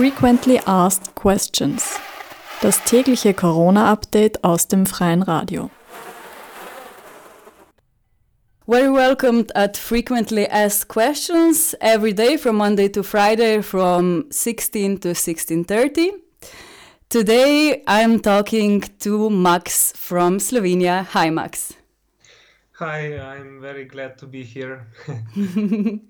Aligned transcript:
Frequently 0.00 0.60
Asked 0.64 1.14
Questions. 1.14 1.98
Das 2.62 2.82
tägliche 2.84 3.34
Corona-Update 3.34 4.44
aus 4.44 4.66
dem 4.68 4.86
freien 4.86 5.22
Radio. 5.22 5.70
Very 8.66 8.88
welcomed 8.88 9.50
at 9.56 9.76
Frequently 9.76 10.46
Asked 10.46 10.88
Questions 10.88 11.74
every 11.80 12.14
day 12.14 12.38
from 12.38 12.56
Monday 12.56 12.88
to 12.88 13.02
Friday 13.02 13.62
from 13.62 14.26
16 14.30 15.00
to 15.00 15.14
16:30. 15.14 16.12
Today 17.08 17.82
I'm 17.86 18.22
talking 18.22 18.84
to 19.00 19.28
Max 19.28 19.92
from 19.96 20.38
Slovenia. 20.38 21.04
Hi 21.12 21.30
Max. 21.30 21.74
Hi, 22.80 23.18
I'm 23.18 23.60
very 23.60 23.84
glad 23.84 24.16
to 24.20 24.26
be 24.26 24.42
here. 24.42 24.86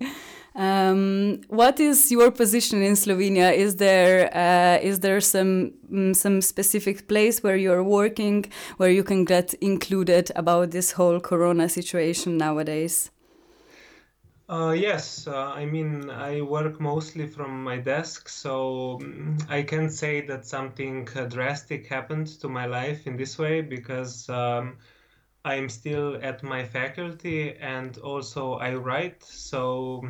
Um, 0.53 1.39
what 1.47 1.79
is 1.79 2.11
your 2.11 2.29
position 2.29 2.81
in 2.81 2.95
Slovenia? 2.95 3.53
Is 3.53 3.77
there 3.77 4.29
uh, 4.35 4.85
is 4.85 4.99
there 4.99 5.21
some 5.21 5.71
mm, 5.89 6.13
some 6.13 6.41
specific 6.41 7.07
place 7.07 7.41
where 7.41 7.55
you're 7.55 7.83
working 7.83 8.51
where 8.75 8.89
you 8.89 9.01
can 9.01 9.23
get 9.23 9.53
included 9.61 10.29
about 10.35 10.71
this 10.71 10.91
whole 10.91 11.21
Corona 11.21 11.69
situation 11.69 12.37
nowadays? 12.37 13.11
Uh, 14.49 14.75
yes, 14.75 15.25
uh, 15.25 15.53
I 15.55 15.65
mean 15.65 16.09
I 16.09 16.41
work 16.41 16.81
mostly 16.81 17.27
from 17.27 17.63
my 17.63 17.77
desk, 17.77 18.27
so 18.27 18.99
mm, 19.01 19.41
I 19.49 19.63
can 19.63 19.89
say 19.89 20.19
that 20.27 20.45
something 20.45 21.05
drastic 21.29 21.87
happened 21.87 22.27
to 22.41 22.49
my 22.49 22.65
life 22.65 23.07
in 23.07 23.15
this 23.15 23.37
way 23.37 23.61
because. 23.61 24.27
Um, 24.29 24.77
I'm 25.43 25.69
still 25.69 26.19
at 26.21 26.43
my 26.43 26.63
faculty 26.63 27.55
and 27.55 27.97
also 27.97 28.53
I 28.53 28.75
write, 28.75 29.23
so 29.23 30.07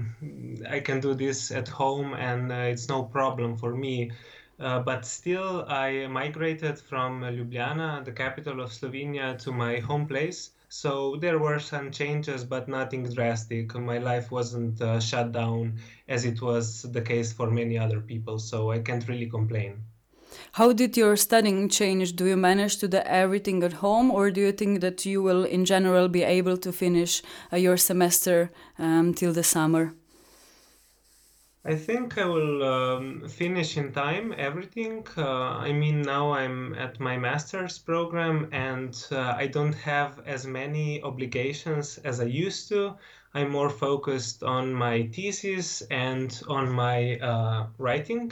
I 0.70 0.82
can 0.82 1.00
do 1.00 1.14
this 1.14 1.52
at 1.52 1.70
home 1.70 2.14
and 2.14 2.52
uh, 2.52 2.56
it's 2.56 2.90
no 2.90 3.04
problem 3.04 3.56
for 3.56 3.74
me. 3.74 4.12
Uh, 4.60 4.80
but 4.80 5.06
still, 5.06 5.66
I 5.68 6.08
migrated 6.08 6.80
from 6.80 7.22
Ljubljana, 7.22 8.04
the 8.04 8.12
capital 8.12 8.60
of 8.60 8.72
Slovenia, 8.72 9.38
to 9.40 9.52
my 9.52 9.80
home 9.80 10.06
place. 10.06 10.52
So 10.68 11.16
there 11.16 11.40
were 11.40 11.60
some 11.60 11.92
changes, 11.92 12.44
but 12.44 12.68
nothing 12.68 13.04
drastic. 13.10 13.74
My 13.74 13.98
life 13.98 14.32
wasn't 14.32 14.82
uh, 14.82 15.00
shut 15.00 15.32
down 15.32 15.80
as 16.08 16.26
it 16.26 16.42
was 16.42 16.84
the 16.84 17.02
case 17.02 17.34
for 17.34 17.50
many 17.50 17.78
other 17.78 18.02
people, 18.02 18.38
so 18.38 18.72
I 18.72 18.80
can't 18.80 19.08
really 19.08 19.30
complain. 19.30 19.84
How 20.54 20.74
did 20.74 20.98
your 20.98 21.16
studying 21.16 21.70
change? 21.70 22.16
Do 22.16 22.26
you 22.26 22.38
manage 22.38 22.78
to 22.78 22.88
do 22.88 22.98
everything 22.98 23.64
at 23.64 23.74
home, 23.74 24.12
or 24.12 24.32
do 24.32 24.42
you 24.42 24.52
think 24.52 24.82
that 24.82 25.06
you 25.06 25.22
will, 25.22 25.44
in 25.44 25.66
general, 25.66 26.08
be 26.08 26.24
able 26.24 26.58
to 26.58 26.72
finish 26.72 27.22
uh, 27.52 27.58
your 27.58 27.78
semester 27.78 28.52
um, 28.80 29.14
till 29.14 29.34
the 29.34 29.44
summer? 29.44 29.94
I 31.64 31.76
think 31.76 32.18
I 32.18 32.26
will 32.26 32.64
um, 32.64 33.28
finish 33.30 33.78
in 33.78 33.92
time 33.92 34.34
everything. 34.36 35.06
Uh, 35.16 35.60
I 35.68 35.72
mean, 35.72 36.02
now 36.02 36.32
I'm 36.32 36.74
at 36.74 37.00
my 37.00 37.18
master's 37.18 37.78
program 37.78 38.50
and 38.52 38.98
uh, 39.12 39.36
I 39.38 39.46
don't 39.46 39.76
have 39.76 40.22
as 40.26 40.48
many 40.48 41.04
obligations 41.04 42.00
as 42.00 42.20
I 42.20 42.26
used 42.26 42.68
to. 42.70 42.96
I'm 43.36 43.52
more 43.52 43.70
focused 43.70 44.42
on 44.42 44.74
my 44.74 45.08
thesis 45.14 45.82
and 45.92 46.42
on 46.48 46.72
my 46.72 47.18
uh, 47.18 47.68
writing. 47.78 48.32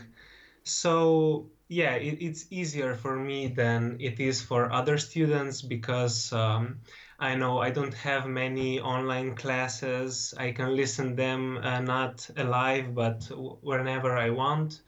So 0.63 1.51
yeah, 1.69 1.93
it, 1.93 2.17
it's 2.19 2.47
easier 2.49 2.95
for 2.95 3.15
me 3.15 3.47
than 3.47 3.97
it 3.99 4.19
is 4.19 4.41
for 4.41 4.71
other 4.71 4.97
students 4.97 5.61
because 5.61 6.33
um, 6.33 6.79
I 7.19 7.35
know 7.35 7.59
I 7.59 7.69
don't 7.69 7.93
have 7.93 8.25
many 8.25 8.79
online 8.79 9.35
classes. 9.35 10.33
I 10.35 10.51
can 10.51 10.75
listen 10.75 11.15
them 11.15 11.59
uh, 11.61 11.79
not 11.81 12.27
live, 12.35 12.95
but 12.95 13.29
whenever 13.61 14.17
I 14.17 14.31
want. 14.31 14.81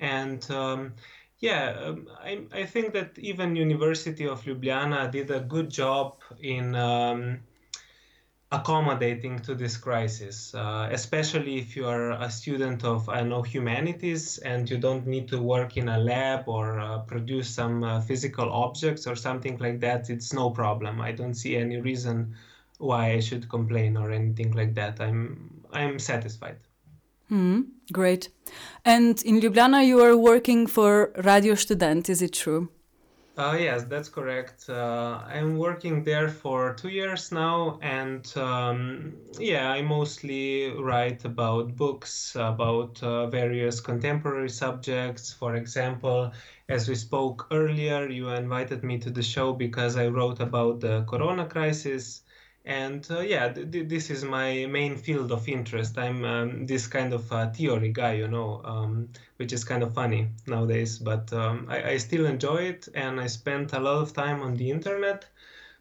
And 0.00 0.50
um, 0.50 0.94
yeah, 1.38 1.76
um, 1.84 2.08
I, 2.20 2.40
I 2.52 2.64
think 2.66 2.94
that 2.94 3.16
even 3.16 3.54
University 3.54 4.26
of 4.26 4.42
Ljubljana 4.42 5.12
did 5.12 5.30
a 5.30 5.40
good 5.40 5.70
job 5.70 6.16
in 6.40 6.74
um, 6.74 7.38
accommodating 8.54 9.38
to 9.40 9.54
this 9.54 9.76
crisis, 9.76 10.54
uh, 10.54 10.88
especially 10.92 11.58
if 11.58 11.76
you 11.76 11.86
are 11.86 12.12
a 12.12 12.30
student 12.30 12.84
of, 12.84 13.08
I 13.08 13.22
know, 13.22 13.42
humanities 13.42 14.38
and 14.38 14.68
you 14.70 14.78
don't 14.78 15.06
need 15.06 15.28
to 15.28 15.38
work 15.40 15.76
in 15.76 15.88
a 15.88 15.98
lab 15.98 16.48
or 16.48 16.78
uh, 16.78 16.98
produce 17.00 17.48
some 17.48 17.82
uh, 17.82 18.00
physical 18.00 18.48
objects 18.52 19.06
or 19.06 19.16
something 19.16 19.58
like 19.58 19.80
that. 19.80 20.10
It's 20.10 20.32
no 20.32 20.50
problem. 20.50 21.00
I 21.00 21.12
don't 21.12 21.34
see 21.34 21.56
any 21.56 21.80
reason 21.80 22.34
why 22.78 23.12
I 23.12 23.20
should 23.20 23.48
complain 23.48 23.96
or 23.96 24.10
anything 24.10 24.52
like 24.52 24.74
that. 24.74 25.00
I'm 25.00 25.50
I'm 25.72 25.98
satisfied. 25.98 26.58
Mm, 27.30 27.66
great. 27.92 28.28
And 28.84 29.20
in 29.22 29.40
Ljubljana, 29.40 29.84
you 29.86 30.00
are 30.00 30.16
working 30.16 30.66
for 30.66 31.12
Radio 31.24 31.54
Student. 31.54 32.08
Is 32.08 32.22
it 32.22 32.32
true? 32.32 32.68
Uh, 33.36 33.56
yes, 33.58 33.84
that's 33.84 34.08
correct. 34.08 34.68
Uh, 34.68 35.20
I'm 35.26 35.56
working 35.58 36.02
there 36.04 36.28
for 36.28 36.74
two 36.74 36.88
years 36.88 37.30
now, 37.32 37.78
and 37.82 38.24
um, 38.36 39.20
yeah, 39.38 39.70
I 39.70 39.82
mostly 39.82 40.70
write 40.70 41.24
about 41.24 41.76
books, 41.76 42.34
about 42.36 43.00
uh, 43.04 43.28
various 43.28 43.80
contemporary 43.80 44.50
subjects. 44.50 45.32
For 45.32 45.54
example, 45.56 46.32
as 46.68 46.88
we 46.88 46.96
spoke 46.96 47.46
earlier, 47.52 48.08
you 48.08 48.28
invited 48.30 48.82
me 48.84 48.98
to 48.98 49.10
the 49.10 49.22
show 49.22 49.52
because 49.52 49.96
I 49.96 50.08
wrote 50.08 50.40
about 50.40 50.80
the 50.80 51.04
Corona 51.04 51.46
crisis 51.46 52.23
and 52.64 53.06
uh, 53.10 53.20
yeah 53.20 53.52
th- 53.52 53.70
th- 53.70 53.88
this 53.88 54.10
is 54.10 54.24
my 54.24 54.66
main 54.66 54.96
field 54.96 55.32
of 55.32 55.48
interest. 55.48 55.98
I'm 55.98 56.24
um, 56.24 56.66
this 56.66 56.86
kind 56.86 57.12
of 57.12 57.30
uh, 57.32 57.50
theory 57.50 57.92
guy 57.92 58.14
you 58.14 58.28
know 58.28 58.62
um, 58.64 59.08
which 59.36 59.52
is 59.52 59.64
kind 59.64 59.82
of 59.82 59.94
funny 59.94 60.28
nowadays. 60.46 60.98
But 60.98 61.32
um, 61.32 61.66
I-, 61.68 61.90
I, 61.92 61.96
still 61.98 62.24
enjoy 62.26 62.62
it 62.62 62.88
and 62.94 63.20
i 63.20 63.26
spent 63.26 63.72
a 63.72 63.80
lot 63.80 64.02
of 64.02 64.12
time 64.12 64.40
on 64.40 64.56
the 64.56 64.70
internet. 64.70 65.26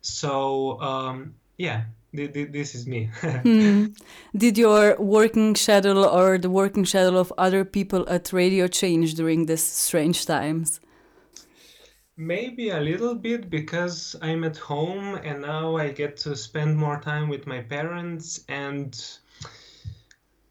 So 0.02 0.80
um, 0.82 1.36
yeah 1.58 1.84
th- 2.16 2.52
this 2.52 2.76
is 2.76 2.88
me. 2.88 3.10
Hmm. 3.44 3.88
did 4.36 4.58
your 4.58 4.96
working 5.00 5.56
schedule 5.56 6.06
or 6.06 6.38
the 6.38 6.50
working 6.50 6.86
schedule 6.86 7.18
of 7.18 7.34
other 7.38 7.66
people 7.66 8.08
at 8.10 8.32
radio 8.32 8.68
change 8.68 9.16
during 9.16 9.46
these 9.46 9.64
strange 9.64 10.26
times 10.26 10.80
Maybe 12.18 12.70
a 12.70 12.80
little 12.80 13.16
bit 13.16 13.50
because 13.50 14.16
I'm 14.22 14.44
at 14.44 14.58
home 14.58 15.16
and 15.16 15.42
now 15.42 15.78
I 15.78 15.92
get 15.92 16.18
to 16.18 16.36
spend 16.36 16.78
more 16.78 17.00
time 17.00 17.30
with 17.30 17.48
my 17.48 17.62
parents 17.62 18.44
and 18.48 18.94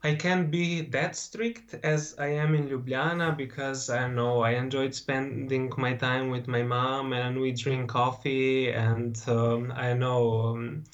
I 0.04 0.16
can't 0.16 0.50
be 0.50 0.80
that 0.80 1.14
strict 1.14 1.74
as 1.84 2.16
I 2.18 2.26
am 2.28 2.56
in 2.56 2.68
Ljubljana 2.68 3.36
because 3.36 3.90
I 3.90 4.08
know 4.08 4.40
I 4.40 4.54
enjoyed 4.54 4.94
spending 4.94 5.72
my 5.78 5.94
time 5.94 6.30
with 6.30 6.48
my 6.48 6.62
mom 6.64 7.12
and 7.12 7.40
we 7.40 7.52
drink 7.52 7.90
coffee 7.90 8.72
and 8.72 9.16
um, 9.28 9.72
I 9.76 9.92
know 9.94 10.40
um, 10.48 10.84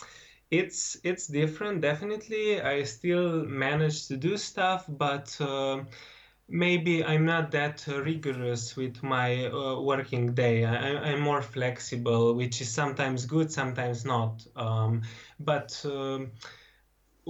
it's 0.50 0.98
it's 1.02 1.26
different 1.28 1.80
definitely. 1.80 2.60
I 2.60 2.82
still 2.82 3.46
manage 3.46 4.08
to 4.08 4.18
do 4.18 4.36
stuff 4.36 4.84
but 4.86 5.34
uh, 5.40 5.84
maybe 6.48 7.04
I'm 7.04 7.24
not 7.24 7.50
that 7.52 7.86
rigorous 7.86 8.76
with 8.76 9.02
my 9.02 9.46
uh, 9.46 9.80
working 9.80 10.34
day. 10.34 10.64
I, 10.64 11.12
am 11.12 11.20
more 11.20 11.42
flexible, 11.42 12.34
which 12.34 12.60
is 12.60 12.72
sometimes 12.72 13.26
good, 13.26 13.52
sometimes 13.52 14.04
not. 14.04 14.46
Um, 14.56 15.02
but 15.38 15.80
um, 15.84 16.32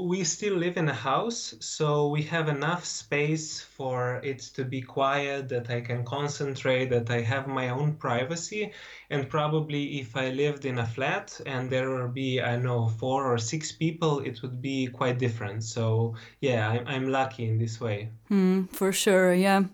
we 0.07 0.25
still 0.25 0.55
live 0.55 0.77
in 0.77 0.89
a 0.89 0.95
house, 0.95 1.55
so 1.61 2.09
we 2.09 2.23
have 2.23 2.49
enough 2.49 2.85
space 2.85 3.61
for 3.61 4.21
it 4.23 4.39
to 4.55 4.65
be 4.65 4.81
quiet, 4.81 5.49
that 5.49 5.71
I 5.71 5.81
can 5.81 6.05
concentrate, 6.05 6.91
that 6.91 7.11
I 7.11 7.21
have 7.23 7.47
my 7.47 7.71
own 7.71 7.95
privacy. 7.95 8.73
And 9.11 9.29
probably 9.29 9.99
if 9.99 10.17
I 10.17 10.31
lived 10.31 10.65
in 10.65 10.79
a 10.79 10.87
flat 10.87 11.41
and 11.47 11.71
there 11.71 11.91
would 11.91 12.15
be, 12.15 12.41
I 12.41 12.57
know, 12.57 12.89
four 12.89 13.33
or 13.33 13.39
six 13.39 13.73
people, 13.73 14.21
it 14.21 14.43
would 14.43 14.61
be 14.61 14.87
quite 14.87 15.19
different. 15.19 15.65
So 15.65 16.15
yeah, 16.41 16.69
I'm, 16.69 16.87
I'm 16.87 17.09
lucky 17.09 17.49
in 17.49 17.59
this 17.59 17.81
way. 17.81 18.11
Mm, 18.31 18.71
for 18.71 18.93
sure, 18.93 19.33
yeah. 19.33 19.65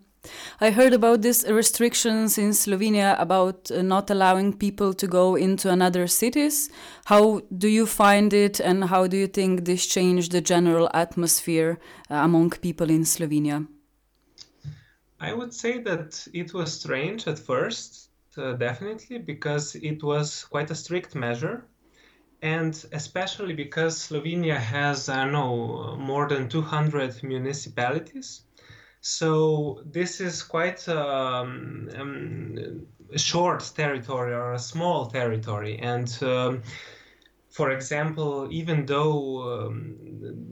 I 0.61 0.71
heard 0.71 0.93
about 0.93 1.23
these 1.23 1.45
restrictions 1.49 2.39
in 2.39 2.51
Slovenia 2.51 3.21
about 3.21 3.71
uh, 3.71 3.83
not 3.83 4.11
allowing 4.11 4.57
people 4.57 4.95
to 4.95 5.07
go 5.07 5.35
into 5.37 5.71
another 5.71 6.07
cities. 6.07 6.71
How 7.07 7.43
do 7.57 7.69
you 7.69 7.87
find 7.87 8.33
it, 8.33 8.61
and 8.61 8.85
how 8.85 9.07
do 9.07 9.17
you 9.17 9.27
think 9.27 9.65
this 9.65 9.87
changed 9.87 10.33
the 10.33 10.41
general 10.41 10.89
atmosphere 10.95 11.79
uh, 12.11 12.15
among 12.15 12.51
people 12.51 12.91
in 12.91 13.03
Slovenia? 13.03 13.67
I 15.21 15.33
would 15.33 15.55
say 15.55 15.81
that 15.83 16.27
it 16.33 16.53
was 16.53 16.81
strange 16.81 17.27
at 17.27 17.39
first, 17.39 18.11
uh, 18.37 18.53
definitely, 18.55 19.19
because 19.19 19.75
it 19.75 20.03
was 20.03 20.45
quite 20.45 20.71
a 20.71 20.75
strict 20.75 21.15
measure. 21.15 21.65
And 22.43 22.75
especially 22.93 23.55
because 23.55 23.99
Slovenia 23.99 24.59
has, 24.59 25.09
I 25.09 25.25
don't 25.25 25.33
know, 25.33 25.97
more 25.99 26.29
than 26.29 26.49
200 26.51 27.23
municipalities 27.23 28.43
so 29.05 29.83
this 29.85 30.19
is 30.19 30.43
quite 30.43 30.89
um, 30.89 31.91
um, 31.95 32.87
a 33.13 33.19
short 33.19 33.71
territory 33.77 34.33
or 34.33 34.55
a 34.55 34.59
small 34.59 35.07
territory, 35.07 35.79
and 35.79 36.19
um, 36.23 36.63
for 37.51 37.71
example, 37.71 38.49
even 38.51 38.87
though 38.87 39.67
um, 39.67 39.97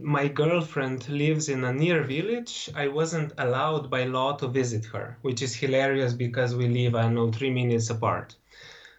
my 0.03 0.29
girlfriend 0.29 1.09
lives 1.09 1.49
in 1.49 1.65
a 1.65 1.73
near 1.73 2.05
village, 2.05 2.69
I 2.77 2.89
wasn't 2.89 3.33
allowed 3.39 3.91
by 3.91 4.05
law 4.05 4.37
to 4.37 4.49
visit 4.49 4.85
her, 4.93 5.17
which 5.23 5.41
is 5.41 5.55
hilarious 5.55 6.13
because 6.13 6.55
we 6.55 6.69
live, 6.69 6.95
I 6.95 7.09
know, 7.09 7.33
three 7.33 7.51
minutes 7.51 7.89
apart. 7.89 8.37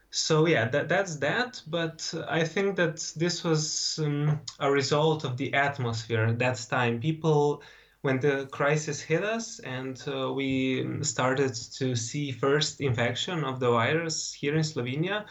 So 0.10 0.48
yeah, 0.48 0.68
that, 0.70 0.90
that's 0.90 1.18
that. 1.18 1.62
But 1.68 2.12
I 2.28 2.44
think 2.44 2.76
that 2.78 3.14
this 3.16 3.44
was 3.44 4.00
um, 4.00 4.42
a 4.60 4.72
result 4.72 5.24
of 5.24 5.38
the 5.38 5.54
atmosphere 5.54 6.26
at 6.26 6.40
that 6.40 6.66
time. 6.70 7.00
People, 7.00 7.62
when 8.04 8.20
the 8.20 8.48
crisis 8.52 9.02
hit 9.02 9.24
us 9.24 9.60
and 9.60 10.04
uh, 10.08 10.32
we 10.32 11.02
started 11.04 11.54
to 11.54 11.96
see 11.96 12.34
first 12.34 12.82
infection 12.82 13.46
of 13.46 13.62
the 13.62 13.72
virus 13.72 14.34
here 14.34 14.56
in 14.56 14.62
Slovenia, 14.62 15.26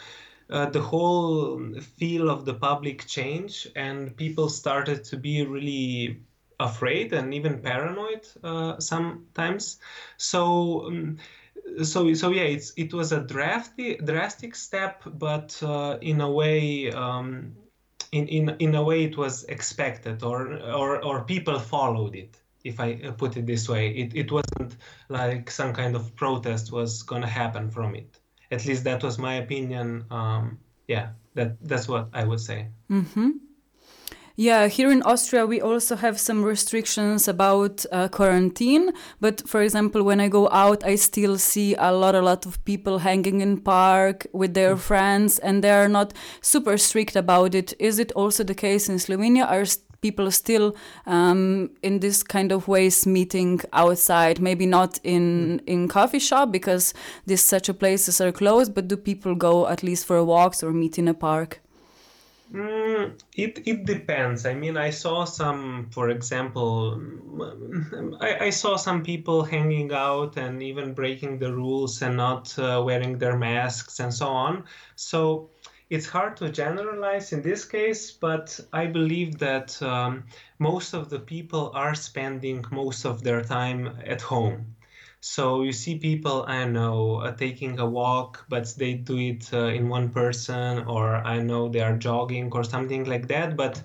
uh, 0.48 0.70
the 0.70 0.80
whole 0.80 1.62
feel 1.98 2.30
of 2.30 2.46
the 2.46 2.54
public 2.54 3.06
changed 3.06 3.70
and 3.76 4.16
people 4.16 4.48
started 4.48 5.04
to 5.04 5.18
be 5.18 5.44
really 5.44 6.20
afraid 6.60 7.12
and 7.12 7.34
even 7.34 7.60
paranoid 7.60 8.26
uh, 8.42 8.80
sometimes. 8.80 9.78
So. 10.16 10.86
Um, 10.86 11.18
so 11.84 12.12
so 12.12 12.30
yeah 12.30 12.42
it's 12.42 12.72
it 12.76 12.92
was 12.92 13.12
a 13.12 13.20
drafty 13.20 13.94
drastic 13.96 14.54
step 14.54 15.02
but 15.06 15.62
uh, 15.62 15.96
in 16.00 16.20
a 16.20 16.28
way 16.28 16.90
um, 16.90 17.54
in, 18.10 18.26
in 18.26 18.56
in 18.58 18.74
a 18.74 18.82
way 18.82 19.04
it 19.04 19.16
was 19.16 19.44
expected 19.44 20.24
or 20.24 20.58
or 20.58 21.02
or 21.04 21.24
people 21.24 21.58
followed 21.60 22.16
it 22.16 22.41
if 22.64 22.80
i 22.80 22.94
put 23.16 23.36
it 23.36 23.46
this 23.46 23.68
way 23.68 23.88
it, 23.90 24.14
it 24.14 24.30
wasn't 24.30 24.76
like 25.08 25.50
some 25.50 25.72
kind 25.72 25.96
of 25.96 26.14
protest 26.16 26.72
was 26.72 27.02
gonna 27.02 27.26
happen 27.26 27.70
from 27.70 27.94
it 27.94 28.18
at 28.52 28.66
least 28.66 28.84
that 28.84 29.02
was 29.02 29.18
my 29.18 29.34
opinion. 29.34 30.04
Um, 30.10 30.58
yeah, 30.86 31.08
that 31.34 31.56
that's 31.66 31.88
what 31.88 32.08
I 32.12 32.24
would 32.24 32.40
say. 32.40 32.68
Mm-hmm. 32.90 33.30
Yeah, 34.34 34.66
here 34.66 34.90
in 34.90 35.02
Austria, 35.02 35.44
we 35.46 35.60
also 35.60 35.94
have 35.94 36.18
some 36.18 36.42
restrictions 36.42 37.28
about 37.28 37.84
uh, 37.92 38.08
quarantine. 38.08 38.92
But 39.20 39.46
for 39.46 39.60
example, 39.62 40.02
when 40.02 40.20
I 40.20 40.28
go 40.28 40.48
out, 40.50 40.84
I 40.84 40.94
still 40.96 41.36
see 41.36 41.74
a 41.74 41.92
lot, 41.92 42.14
a 42.14 42.22
lot 42.22 42.46
of 42.46 42.64
people 42.64 42.98
hanging 42.98 43.42
in 43.42 43.60
park 43.60 44.26
with 44.32 44.54
their 44.54 44.74
mm. 44.74 44.78
friends, 44.78 45.38
and 45.38 45.62
they 45.62 45.70
are 45.70 45.88
not 45.88 46.14
super 46.40 46.78
strict 46.78 47.14
about 47.14 47.54
it. 47.54 47.74
Is 47.78 47.98
it 47.98 48.12
also 48.12 48.42
the 48.42 48.54
case 48.54 48.88
in 48.88 48.96
Slovenia? 48.96 49.46
Are 49.46 49.66
people 50.02 50.30
still 50.32 50.74
um, 51.06 51.70
in 51.82 52.00
this 52.00 52.22
kind 52.22 52.52
of 52.52 52.68
ways 52.68 53.06
meeting 53.06 53.60
outside 53.72 54.40
maybe 54.40 54.66
not 54.66 54.98
in 55.04 55.60
in 55.66 55.88
coffee 55.88 56.18
shop 56.18 56.50
because 56.50 56.92
these 57.26 57.42
such 57.42 57.68
a 57.68 57.74
places 57.74 58.20
are 58.20 58.32
closed 58.32 58.74
but 58.74 58.88
do 58.88 58.96
people 58.96 59.34
go 59.34 59.68
at 59.68 59.82
least 59.82 60.04
for 60.04 60.22
walks 60.24 60.62
or 60.62 60.72
meet 60.72 60.98
in 60.98 61.08
a 61.08 61.14
park 61.14 61.60
Mm, 62.52 63.18
it 63.34 63.62
it 63.66 63.86
depends. 63.86 64.44
I 64.44 64.52
mean, 64.52 64.76
I 64.76 64.90
saw 64.90 65.24
some, 65.24 65.88
for 65.90 66.10
example, 66.10 67.00
I, 68.20 68.46
I 68.46 68.50
saw 68.50 68.76
some 68.76 69.02
people 69.02 69.42
hanging 69.42 69.90
out 69.90 70.36
and 70.36 70.62
even 70.62 70.92
breaking 70.92 71.38
the 71.38 71.50
rules 71.50 72.02
and 72.02 72.14
not 72.14 72.58
uh, 72.58 72.82
wearing 72.84 73.16
their 73.16 73.38
masks 73.38 74.00
and 74.00 74.12
so 74.12 74.28
on. 74.28 74.64
So 74.96 75.48
it's 75.92 76.08
hard 76.08 76.38
to 76.38 76.48
generalize 76.50 77.34
in 77.34 77.42
this 77.42 77.66
case, 77.66 78.10
but 78.10 78.58
I 78.72 78.86
believe 78.86 79.38
that 79.38 79.80
um, 79.82 80.24
most 80.58 80.94
of 80.94 81.10
the 81.10 81.20
people 81.20 81.70
are 81.74 81.94
spending 81.94 82.64
most 82.70 83.04
of 83.04 83.22
their 83.22 83.42
time 83.42 83.98
at 84.06 84.22
home. 84.22 84.74
So 85.20 85.62
you 85.62 85.72
see 85.72 85.98
people, 85.98 86.44
I 86.48 86.64
know, 86.64 87.16
uh, 87.16 87.32
taking 87.36 87.78
a 87.78 87.84
walk, 87.86 88.44
but 88.48 88.74
they 88.78 88.94
do 88.94 89.18
it 89.18 89.50
uh, 89.52 89.66
in 89.66 89.90
one 89.90 90.08
person, 90.08 90.84
or 90.86 91.16
I 91.16 91.40
know 91.40 91.68
they 91.68 91.82
are 91.82 91.98
jogging 91.98 92.50
or 92.52 92.64
something 92.64 93.04
like 93.04 93.28
that. 93.28 93.54
But 93.54 93.82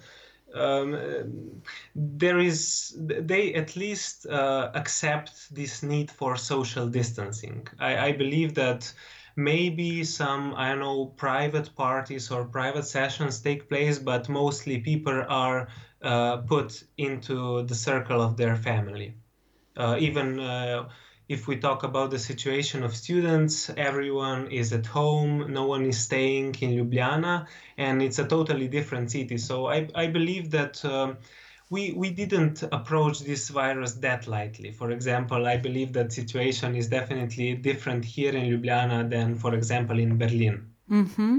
um, 0.53 1.61
there 1.93 2.39
is, 2.39 2.95
they 2.97 3.53
at 3.53 3.75
least 3.75 4.25
uh, 4.27 4.71
accept 4.73 5.53
this 5.53 5.83
need 5.83 6.09
for 6.09 6.37
social 6.37 6.87
distancing. 6.87 7.67
I, 7.79 8.07
I 8.07 8.11
believe 8.13 8.55
that 8.55 8.93
maybe 9.37 10.03
some 10.03 10.53
i 10.57 10.69
don't 10.69 10.79
know 10.79 11.05
private 11.05 11.73
parties 11.75 12.31
or 12.31 12.43
private 12.45 12.85
sessions 12.85 13.39
take 13.39 13.69
place 13.69 13.99
but 13.99 14.27
mostly 14.27 14.79
people 14.79 15.23
are 15.29 15.67
uh, 16.01 16.37
put 16.37 16.83
into 16.97 17.63
the 17.63 17.73
circle 17.73 18.21
of 18.21 18.37
their 18.37 18.55
family. 18.55 19.15
Uh, 19.75 19.95
even 19.99 20.39
uh, 20.39 20.87
if 21.27 21.47
we 21.47 21.57
talk 21.57 21.83
about 21.83 22.11
the 22.11 22.19
situation 22.19 22.83
of 22.83 22.95
students 22.95 23.69
everyone 23.77 24.47
is 24.51 24.73
at 24.73 24.85
home 24.85 25.51
no 25.51 25.65
one 25.65 25.85
is 25.85 25.99
staying 25.99 26.55
in 26.61 26.71
ljubljana 26.71 27.47
and 27.77 28.01
it's 28.01 28.19
a 28.19 28.27
totally 28.27 28.67
different 28.67 29.11
city. 29.11 29.37
So 29.37 29.67
i, 29.67 29.87
I 29.95 30.07
believe 30.07 30.51
that 30.51 30.83
um, 30.85 31.17
we, 31.69 31.91
we 31.91 32.09
didn't 32.11 32.63
approach 32.71 33.19
this 33.19 33.49
virus 33.49 33.93
that 33.93 34.27
lightly. 34.27 34.71
For 34.71 34.91
example, 34.91 35.47
I 35.47 35.57
believe 35.57 35.93
that 35.93 36.13
situation 36.13 36.75
is 36.75 36.87
definitely 36.87 37.55
different 37.55 38.05
here 38.05 38.33
in 38.33 38.45
Ljubljana 38.45 39.09
than, 39.09 39.35
for 39.35 39.53
example, 39.53 39.99
in 39.99 40.17
Berlin. 40.17 40.65
Mm-hmm. 40.89 41.37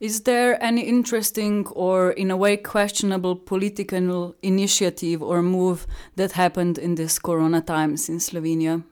Is 0.00 0.22
there 0.22 0.62
any 0.62 0.80
interesting 0.80 1.66
or, 1.72 2.12
in 2.12 2.30
a 2.30 2.36
way, 2.36 2.56
questionable 2.56 3.36
political 3.36 4.34
initiative 4.42 5.22
or 5.22 5.42
move 5.42 5.86
that 6.16 6.32
happened 6.32 6.78
in 6.78 6.94
this 6.94 7.18
corona 7.18 7.60
times 7.60 8.08
in 8.08 8.16
Slovenia? 8.16 8.82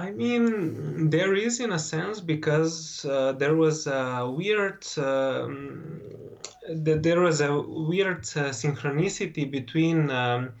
I 0.00 0.10
mean, 0.12 1.10
there 1.10 1.34
is 1.34 1.60
in 1.60 1.72
a 1.72 1.78
sense 1.78 2.20
because 2.20 3.04
uh, 3.04 3.32
there 3.32 3.54
was 3.54 3.86
a 3.86 4.30
weird 4.34 4.86
um, 4.96 6.00
there 6.68 7.20
was 7.20 7.40
a 7.42 7.60
weird 7.60 8.24
uh, 8.36 8.50
synchronicity 8.62 9.50
between 9.50 10.10
um, 10.10 10.52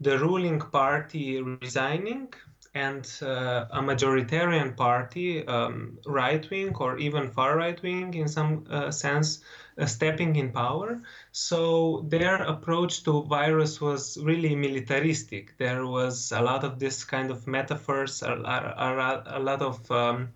the 0.00 0.18
ruling 0.18 0.60
party 0.60 1.42
resigning 1.42 2.32
and 2.74 3.04
uh, 3.22 3.66
a 3.70 3.80
majoritarian 3.80 4.76
party, 4.76 5.46
um, 5.46 5.98
right 6.06 6.48
wing 6.50 6.76
or 6.76 6.98
even 6.98 7.30
far 7.30 7.56
right 7.56 7.82
wing 7.82 8.14
in 8.14 8.28
some 8.28 8.66
uh, 8.70 8.90
sense, 8.90 9.40
stepping 9.84 10.36
in 10.36 10.52
power. 10.52 11.02
So 11.32 12.06
their 12.08 12.36
approach 12.36 13.02
to 13.04 13.22
virus 13.24 13.80
was 13.80 14.16
really 14.22 14.54
militaristic. 14.54 15.58
There 15.58 15.86
was 15.86 16.32
a 16.32 16.40
lot 16.40 16.64
of 16.64 16.78
this 16.78 17.04
kind 17.04 17.30
of 17.30 17.46
metaphors, 17.46 18.22
a, 18.22 18.32
a, 18.32 19.22
a 19.36 19.38
lot 19.38 19.60
of 19.60 19.90
um, 19.90 20.32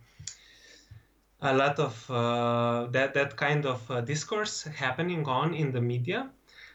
a 1.43 1.55
lot 1.55 1.79
of 1.79 2.11
uh, 2.11 2.87
that 2.91 3.15
that 3.15 3.37
kind 3.37 3.65
of 3.65 3.91
uh, 3.91 4.03
discourse 4.03 4.65
happening 4.65 5.25
on 5.27 5.55
in 5.55 5.73
the 5.73 5.81
media. 5.81 6.31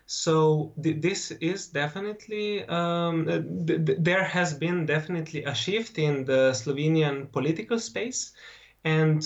So 0.07 0.73
th- 0.81 1.01
this 1.01 1.31
is 1.31 1.67
definitely 1.67 2.63
um, 2.65 3.25
th- 3.67 3.85
th- 3.85 3.97
there 4.01 4.23
has 4.23 4.53
been 4.53 4.85
definitely 4.85 5.43
a 5.43 5.53
shift 5.53 5.97
in 5.97 6.25
the 6.25 6.51
Slovenian 6.53 7.31
political 7.31 7.79
space, 7.79 8.33
and 8.83 9.21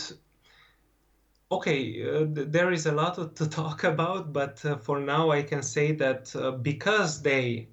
okay, 1.52 2.04
uh, 2.08 2.26
there 2.30 2.72
is 2.72 2.86
a 2.86 2.92
lot 2.92 3.36
to 3.36 3.50
talk 3.50 3.84
about, 3.84 4.34
but 4.34 4.64
uh, 4.66 4.78
for 4.78 5.00
now 5.00 5.32
I 5.32 5.44
can 5.44 5.62
say 5.62 5.92
that 5.94 6.36
uh, 6.36 6.52
because 6.52 7.22
they 7.22 7.70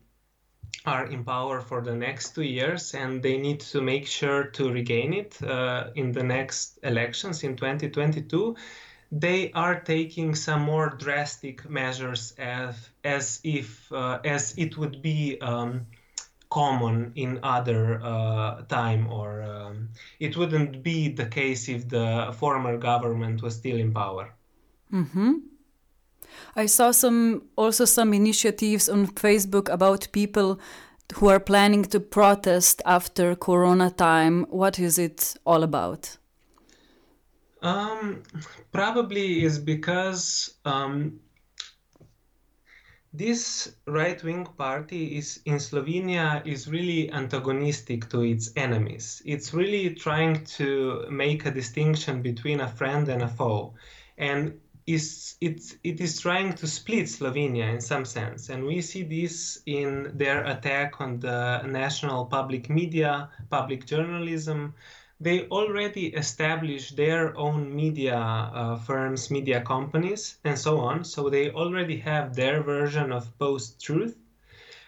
are 0.85 1.06
in 1.06 1.25
power 1.25 1.61
for 1.61 1.83
the 1.83 1.95
next 1.95 2.35
two 2.35 2.42
years 2.42 2.95
and 2.95 3.23
they 3.23 3.37
need 3.37 3.61
to 3.61 3.80
make 3.83 4.06
sure 4.06 4.45
to 4.45 4.71
regain 4.71 5.12
it 5.12 5.42
uh, 5.42 5.90
in 5.97 6.12
the 6.12 6.23
next 6.23 6.78
elections 6.85 7.42
in 7.42 7.56
2022 7.56 8.54
they 9.12 9.52
are 9.52 9.80
taking 9.80 10.35
some 10.35 10.62
more 10.62 10.90
drastic 10.90 11.68
measures 11.68 12.35
as, 12.38 12.88
as 13.04 13.40
if 13.45 13.90
uh, 13.92 14.21
as 14.25 14.56
it 14.59 14.76
would 14.76 15.00
be 15.02 15.40
um, 15.40 15.87
common 16.60 17.12
in 17.14 17.38
other 17.42 18.00
uh, 18.02 18.62
time 18.78 19.02
or 19.18 19.42
um, 19.42 19.88
it 20.20 20.36
wouldn't 20.36 20.82
be 20.82 20.98
the 21.20 21.26
case 21.26 21.68
if 21.68 21.88
the 21.88 22.34
former 22.40 22.75
government 22.78 23.42
was 23.42 23.54
still 23.56 23.78
in 23.84 23.92
power 23.92 24.25
mm-hmm. 24.92 25.32
I 26.54 26.66
saw 26.66 26.90
some 26.90 27.42
also 27.56 27.84
some 27.84 28.14
initiatives 28.14 28.88
on 28.88 29.06
Facebook 29.06 29.68
about 29.68 30.08
people 30.12 30.58
who 31.16 31.28
are 31.28 31.40
planning 31.40 31.84
to 31.84 32.00
protest 32.00 32.82
after 32.84 33.36
Corona 33.36 33.90
time. 33.90 34.46
What 34.50 34.78
is 34.78 34.98
it 34.98 35.36
all 35.44 35.62
about? 35.62 36.18
Um, 37.62 38.22
probably 38.72 39.44
is 39.44 39.58
because 39.58 40.54
um, 40.64 41.20
this 43.16 43.75
right-wing 43.87 44.46
party 44.58 45.16
is 45.16 45.40
in 45.44 45.54
Slovenia 45.54 46.46
is 46.46 46.68
really 46.68 47.11
antagonistic 47.12 48.08
to 48.11 48.23
its 48.23 48.50
enemies. 48.56 49.23
It's 49.25 49.54
really 49.54 49.94
trying 49.94 50.44
to 50.58 51.06
make 51.11 51.46
a 51.46 51.50
distinction 51.50 52.23
between 52.23 52.61
a 52.61 52.68
friend 52.68 53.08
and 53.08 53.23
a 53.23 53.28
foe, 53.28 53.75
and 54.18 54.61
is 54.87 55.35
it, 55.40 55.61
it 55.82 56.00
is 56.00 56.20
trying 56.20 56.52
to 56.54 56.66
split 56.66 57.06
Slovenia 57.06 57.73
in 57.73 57.80
some 57.80 58.04
sense, 58.04 58.50
and 58.50 58.64
we 58.64 58.80
see 58.80 59.02
this 59.02 59.61
in 59.66 60.12
their 60.14 60.44
attack 60.44 61.00
on 61.00 61.18
the 61.18 61.62
national 61.66 62.26
public 62.26 62.70
media, 62.70 63.30
public 63.50 63.87
journalism. 63.87 64.75
They 65.20 65.49
already 65.49 66.06
established 66.14 66.96
their 66.96 67.37
own 67.37 67.75
media 67.75 68.16
uh, 68.16 68.76
firms, 68.76 69.30
media 69.30 69.61
companies, 69.62 70.38
and 70.44 70.58
so 70.58 70.80
on. 70.80 71.04
So 71.04 71.28
they 71.30 71.50
already 71.50 71.99
have 71.99 72.35
their 72.35 72.62
version 72.62 73.12
of 73.12 73.37
post 73.38 73.82
truth. 73.82 74.16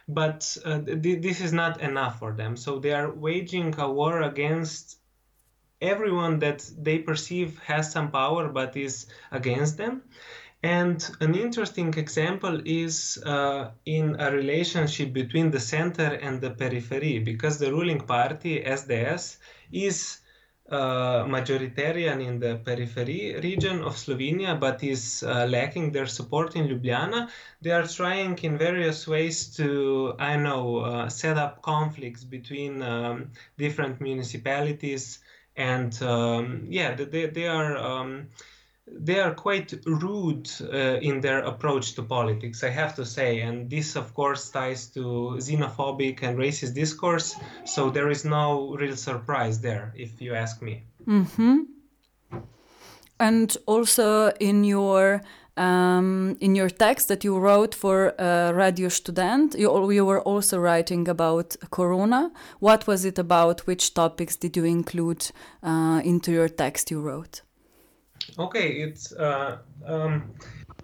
But 0.08 0.56
uh, 0.64 0.80
th- 0.80 1.23
this 1.23 1.40
is 1.40 1.52
not 1.52 1.80
enough 1.80 2.18
for 2.18 2.32
them. 2.32 2.56
So 2.56 2.78
they 2.78 2.92
are 2.92 3.11
waging 3.12 3.75
a 3.78 3.90
war 3.90 4.23
against 4.23 4.99
everyone 5.80 6.38
that 6.40 6.68
they 6.78 6.99
perceive 6.99 7.58
has 7.61 7.90
some 7.92 8.11
power 8.11 8.49
but 8.49 8.76
is 8.76 9.06
against 9.30 9.76
them. 9.76 10.02
And 10.62 10.99
an 11.20 11.35
interesting 11.37 11.94
example 11.94 12.61
is 12.64 13.18
uh, 13.25 13.70
in 13.87 14.16
a 14.20 14.32
relationship 14.32 15.12
between 15.12 15.50
the 15.52 15.61
center 15.61 16.14
and 16.26 16.40
the 16.40 16.50
periphery, 16.50 17.20
because 17.20 17.58
the 17.58 17.70
ruling 17.73 18.00
party, 18.00 18.64
SDS, 18.64 19.38
is 19.72 20.20
uh, 20.70 21.25
majoritarian 21.25 22.22
in 22.22 22.38
the 22.38 22.56
periphery 22.56 23.40
region 23.42 23.80
of 23.82 23.96
Slovenia, 23.96 24.58
but 24.58 24.82
is 24.84 25.22
uh, 25.22 25.46
lacking 25.46 25.92
their 25.92 26.06
support 26.06 26.56
in 26.56 26.68
Ljubljana. 26.68 27.30
They 27.62 27.70
are 27.70 27.87
trying 27.87 28.38
in 28.38 28.58
various 28.58 29.06
ways 29.06 29.56
to, 29.56 30.14
I 30.18 30.37
know, 30.37 30.78
uh, 30.80 31.08
set 31.08 31.38
up 31.38 31.62
conflicts 31.62 32.25
between 32.25 32.82
um, 32.82 33.30
different 33.56 34.00
municipalities, 34.00 35.20
and 35.56 36.00
um, 36.02 36.66
yeah, 36.68 36.94
they, 36.94 37.26
they 37.26 37.46
are. 37.46 37.76
Um, 37.76 38.28
they 38.92 39.21
are 39.21 39.35
quite 39.35 39.75
rude 39.87 40.49
uh, 40.61 40.99
in 41.00 41.21
their 41.21 41.40
approach 41.40 41.95
to 41.95 42.02
politics, 42.02 42.62
I 42.64 42.71
have 42.71 42.95
to 42.97 43.04
say. 43.04 43.40
And 43.40 43.71
this, 43.71 43.97
of 43.97 44.14
course, 44.14 44.49
ties 44.50 44.87
to 44.88 45.37
xenophobic 45.38 46.23
and 46.23 46.38
racist 46.38 46.75
discourse. 46.75 47.37
So 47.64 47.90
there 47.90 48.11
is 48.11 48.25
no 48.25 48.75
real 48.76 48.97
surprise 48.97 49.61
there, 49.61 49.92
if 49.97 50.21
you 50.21 50.35
ask 50.35 50.62
me. 50.62 50.83
Mm-hmm. 51.07 51.59
And 53.21 53.57
also 53.66 54.30
in 54.38 54.64
your 54.64 55.23
um, 55.57 56.37
in 56.40 56.54
your 56.54 56.71
text 56.71 57.09
that 57.09 57.25
you 57.25 57.37
wrote 57.37 57.75
for 57.75 58.14
uh, 58.21 58.52
Radio 58.52 58.88
Student, 58.88 59.57
you, 59.59 59.90
you 59.90 60.04
were 60.04 60.21
also 60.21 60.57
writing 60.59 61.09
about 61.09 61.57
Corona. 61.71 62.30
What 62.61 62.87
was 62.87 63.04
it 63.04 63.18
about? 63.18 63.66
Which 63.66 63.92
topics 63.92 64.37
did 64.37 64.57
you 64.57 64.64
include 64.64 65.33
uh, 65.64 66.00
into 66.04 66.30
your 66.30 66.49
text 66.49 66.92
you 66.92 67.00
wrote? 67.00 67.42
Okay, 68.37 68.82
it's 68.82 69.12
uh, 69.12 69.58
um, 69.87 70.35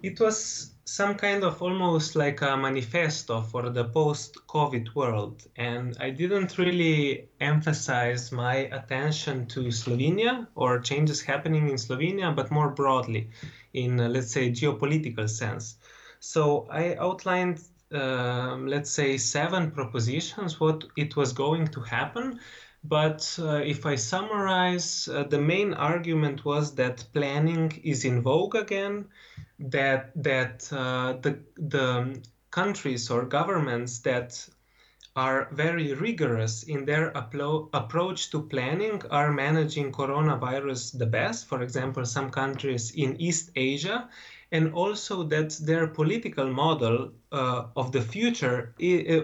it 0.01 0.19
was 0.19 0.71
some 0.85 1.15
kind 1.15 1.43
of 1.43 1.61
almost 1.61 2.15
like 2.15 2.41
a 2.41 2.55
manifesto 2.55 3.41
for 3.41 3.69
the 3.69 3.85
post-COVID 3.85 4.93
world, 4.95 5.43
and 5.55 5.97
I 5.99 6.11
didn't 6.11 6.57
really 6.57 7.29
emphasize 7.39 8.31
my 8.31 8.55
attention 8.71 9.47
to 9.47 9.71
Slovenia 9.71 10.47
or 10.55 10.79
changes 10.79 11.21
happening 11.21 11.69
in 11.69 11.75
Slovenia, 11.75 12.35
but 12.35 12.51
more 12.51 12.69
broadly, 12.69 13.29
in 13.73 13.99
uh, 13.99 14.09
let's 14.09 14.31
say 14.31 14.51
geopolitical 14.51 15.29
sense. 15.29 15.77
So 16.19 16.67
I 16.71 16.95
outlined 16.95 17.61
um, 17.91 18.67
let's 18.67 18.89
say 18.89 19.17
seven 19.17 19.71
propositions 19.71 20.59
what 20.59 20.83
it 20.97 21.15
was 21.15 21.33
going 21.33 21.67
to 21.67 21.81
happen 21.81 22.39
but 22.87 23.37
uh, 23.41 23.61
if 23.63 23.85
I 23.85 23.95
summarize, 23.95 25.07
uh, 25.07 25.23
the 25.23 25.39
main 25.39 25.73
argument 25.73 26.45
was 26.45 26.75
that 26.75 27.05
planning 27.13 27.79
is 27.83 28.05
in 28.05 28.21
vogue 28.21 28.55
again, 28.55 29.05
that 29.59 30.11
that 30.23 30.71
uh, 30.71 31.13
the 31.21 31.39
the 31.55 32.21
countries 32.51 33.09
or 33.09 33.25
governments 33.25 33.99
that 33.99 34.47
are 35.15 35.47
very 35.53 35.93
rigorous 35.93 36.63
in 36.63 36.85
their 36.85 37.07
approach 37.15 38.29
to 38.31 38.41
planning 38.41 39.01
are 39.09 39.31
managing 39.31 39.91
coronavirus 39.91 40.97
the 40.97 41.05
best. 41.05 41.47
For 41.47 41.61
example, 41.61 42.05
some 42.05 42.29
countries 42.29 42.91
in 42.91 43.15
East 43.21 43.51
Asia, 43.55 44.09
and 44.51 44.73
also 44.73 45.23
that 45.23 45.51
their 45.63 45.87
political 45.87 46.51
model 46.51 47.13
uh, 47.31 47.65
of 47.75 47.91
the 47.93 48.01
future 48.01 48.75
is, 48.77 49.23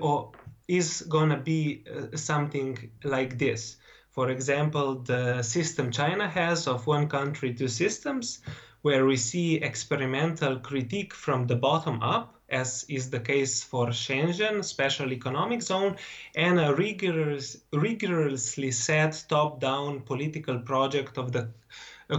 is 0.68 1.02
going 1.02 1.30
to 1.30 1.38
be 1.38 1.84
uh, 1.86 2.16
something 2.16 2.92
like 3.04 3.38
this. 3.38 3.78
For 4.12 4.30
example, 4.30 4.96
the 4.96 5.42
system 5.42 5.92
China 5.92 6.28
has 6.28 6.68
of 6.68 6.86
one 6.86 7.08
country, 7.08 7.54
two 7.54 7.70
systems, 7.70 8.42
where 8.82 9.06
we 9.06 9.16
see 9.16 9.56
experimental 9.56 10.60
critique 10.60 11.14
from 11.14 11.48
the 11.48 11.56
bottom 11.56 12.02
up, 12.02 12.36
as 12.50 12.86
is 12.90 13.10
the 13.10 13.20
case 13.20 13.64
for 13.64 13.88
Shenzhen, 13.88 14.64
special 14.66 15.14
economic 15.14 15.62
zone, 15.62 15.96
and 16.36 16.60
a 16.60 16.76
rigorous, 16.76 17.58
rigorously 17.72 18.72
set 18.72 19.24
top 19.30 19.62
down 19.62 20.02
political 20.02 20.60
project 20.60 21.18
of 21.18 21.32
the 21.32 21.50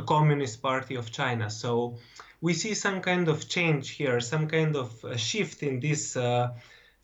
Communist 0.06 0.62
Party 0.62 0.94
of 0.94 1.10
China. 1.10 1.50
So 1.50 1.98
we 2.40 2.54
see 2.54 2.72
some 2.74 3.02
kind 3.02 3.28
of 3.28 3.48
change 3.48 3.90
here, 3.90 4.20
some 4.20 4.48
kind 4.48 4.74
of 4.76 5.04
uh, 5.04 5.16
shift 5.16 5.62
in 5.62 5.80
this. 5.80 6.16
Uh, 6.16 6.54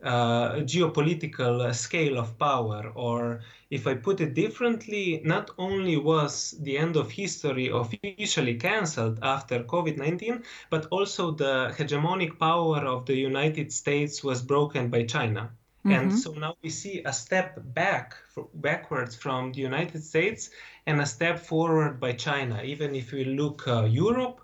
uh, 0.02 0.52
geopolitical 0.60 1.74
scale 1.74 2.18
of 2.18 2.38
power. 2.38 2.92
Or 2.94 3.40
if 3.70 3.86
I 3.86 3.94
put 3.94 4.20
it 4.20 4.34
differently, 4.34 5.20
not 5.24 5.50
only 5.58 5.96
was 5.96 6.54
the 6.60 6.78
end 6.78 6.96
of 6.96 7.10
history 7.10 7.68
officially 7.68 8.54
cancelled 8.54 9.18
after 9.22 9.64
COVID 9.64 9.96
19, 9.96 10.42
but 10.70 10.86
also 10.86 11.32
the 11.32 11.74
hegemonic 11.76 12.38
power 12.38 12.78
of 12.78 13.06
the 13.06 13.16
United 13.16 13.72
States 13.72 14.22
was 14.22 14.42
broken 14.42 14.88
by 14.88 15.04
China. 15.04 15.50
Mm-hmm. 15.84 15.92
And 15.92 16.18
so 16.18 16.32
now 16.32 16.56
we 16.62 16.70
see 16.70 17.02
a 17.04 17.12
step 17.12 17.58
back, 17.74 18.16
backwards 18.54 19.14
from 19.16 19.52
the 19.52 19.60
United 19.60 20.02
States 20.04 20.50
and 20.86 21.00
a 21.00 21.06
step 21.06 21.38
forward 21.38 22.00
by 22.00 22.12
China. 22.12 22.62
Even 22.62 22.94
if 22.94 23.12
we 23.12 23.24
look 23.24 23.66
uh, 23.68 23.84
Europe, 23.84 24.40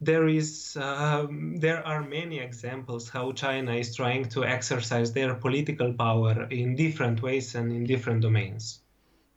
there 0.00 0.28
is 0.28 0.76
um, 0.80 1.56
there 1.56 1.86
are 1.86 2.02
many 2.02 2.38
examples 2.38 3.08
how 3.08 3.32
China 3.32 3.74
is 3.74 3.94
trying 3.94 4.28
to 4.28 4.44
exercise 4.44 5.12
their 5.12 5.34
political 5.34 5.92
power 5.92 6.46
in 6.50 6.76
different 6.76 7.22
ways 7.22 7.54
and 7.54 7.72
in 7.72 7.84
different 7.84 8.20
domains. 8.20 8.80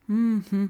Mm-hmm. 0.10 0.66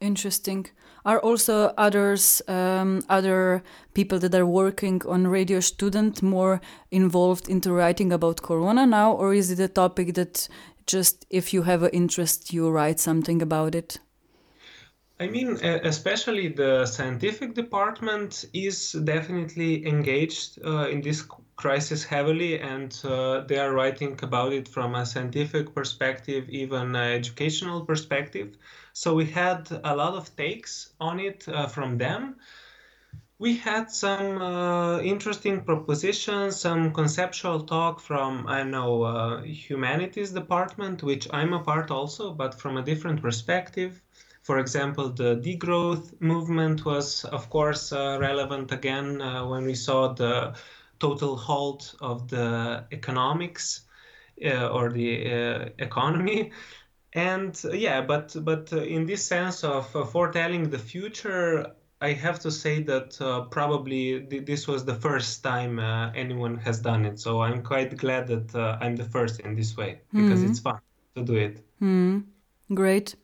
Interesting. 0.00 0.66
Are 1.04 1.20
also 1.20 1.74
others 1.76 2.40
um, 2.48 3.02
other 3.08 3.62
people 3.94 4.18
that 4.20 4.34
are 4.34 4.46
working 4.46 5.02
on 5.06 5.26
Radio 5.26 5.60
Student 5.60 6.22
more 6.22 6.60
involved 6.90 7.48
into 7.48 7.72
writing 7.72 8.12
about 8.12 8.42
Corona 8.42 8.86
now, 8.86 9.12
or 9.12 9.34
is 9.34 9.50
it 9.50 9.60
a 9.60 9.68
topic 9.68 10.14
that 10.14 10.48
just 10.86 11.26
if 11.30 11.52
you 11.52 11.62
have 11.62 11.82
an 11.82 11.90
interest, 11.90 12.52
you 12.52 12.70
write 12.70 13.00
something 13.00 13.42
about 13.42 13.74
it? 13.74 13.98
I 15.24 15.28
mean, 15.28 15.56
especially 15.64 16.48
the 16.48 16.84
scientific 16.84 17.54
department 17.54 18.44
is 18.52 18.92
definitely 18.92 19.86
engaged 19.86 20.58
uh, 20.62 20.88
in 20.90 21.00
this 21.00 21.26
crisis 21.56 22.04
heavily, 22.04 22.60
and 22.60 22.94
uh, 23.04 23.40
they 23.48 23.58
are 23.58 23.72
writing 23.72 24.18
about 24.22 24.52
it 24.52 24.68
from 24.68 24.94
a 24.94 25.06
scientific 25.06 25.74
perspective, 25.74 26.50
even 26.50 26.94
educational 26.94 27.86
perspective. 27.86 28.58
So 28.92 29.14
we 29.14 29.24
had 29.24 29.66
a 29.82 29.96
lot 29.96 30.12
of 30.12 30.36
takes 30.36 30.92
on 31.00 31.18
it 31.20 31.48
uh, 31.48 31.68
from 31.68 31.96
them. 31.96 32.36
We 33.38 33.56
had 33.56 33.90
some 33.90 34.42
uh, 34.42 35.00
interesting 35.00 35.64
propositions, 35.64 36.60
some 36.60 36.92
conceptual 36.92 37.60
talk 37.62 37.98
from, 37.98 38.46
I 38.46 38.62
know, 38.62 39.04
uh, 39.04 39.42
humanities 39.42 40.32
department, 40.32 41.02
which 41.02 41.28
I'm 41.32 41.54
a 41.54 41.60
part 41.60 41.90
also, 41.90 42.34
but 42.34 42.60
from 42.60 42.76
a 42.76 42.82
different 42.82 43.22
perspective 43.22 44.02
for 44.44 44.58
example, 44.58 45.08
the 45.08 45.36
degrowth 45.36 46.20
movement 46.20 46.84
was, 46.84 47.24
of 47.24 47.48
course, 47.48 47.92
uh, 47.92 48.18
relevant 48.20 48.72
again 48.72 49.22
uh, 49.22 49.46
when 49.46 49.64
we 49.64 49.74
saw 49.74 50.12
the 50.12 50.54
total 51.00 51.34
halt 51.34 51.94
of 52.02 52.28
the 52.28 52.84
economics 52.92 53.86
uh, 54.44 54.68
or 54.68 54.92
the 54.92 55.32
uh, 55.32 55.68
economy. 55.78 56.52
And 57.14 57.58
uh, 57.64 57.72
yeah, 57.72 58.02
but 58.02 58.36
but 58.44 58.70
uh, 58.70 58.82
in 58.82 59.06
this 59.06 59.24
sense 59.24 59.64
of 59.64 59.86
foretelling 60.10 60.68
the 60.68 60.78
future, 60.78 61.72
I 62.02 62.12
have 62.12 62.40
to 62.40 62.50
say 62.50 62.82
that 62.82 63.48
probably 63.50 64.26
th- 64.26 64.44
this 64.44 64.68
was 64.68 64.84
the 64.84 64.94
first 64.94 65.42
time 65.42 65.78
anyone 66.14 66.58
has 66.58 66.80
done 66.80 67.06
it. 67.06 67.18
So 67.18 67.40
I'm 67.40 67.62
quite 67.62 67.96
glad 67.96 68.26
that 68.26 68.54
I'm 68.82 68.96
the 68.96 69.04
first 69.04 69.40
in 69.40 69.54
this 69.54 69.74
way 69.74 70.00
because 70.12 70.40
mm-hmm. 70.40 70.50
it's 70.50 70.60
fun 70.60 70.80
to 71.14 71.22
do 71.22 71.34
it. 71.36 71.62
Mm. 71.80 72.24
Great. 72.74 73.14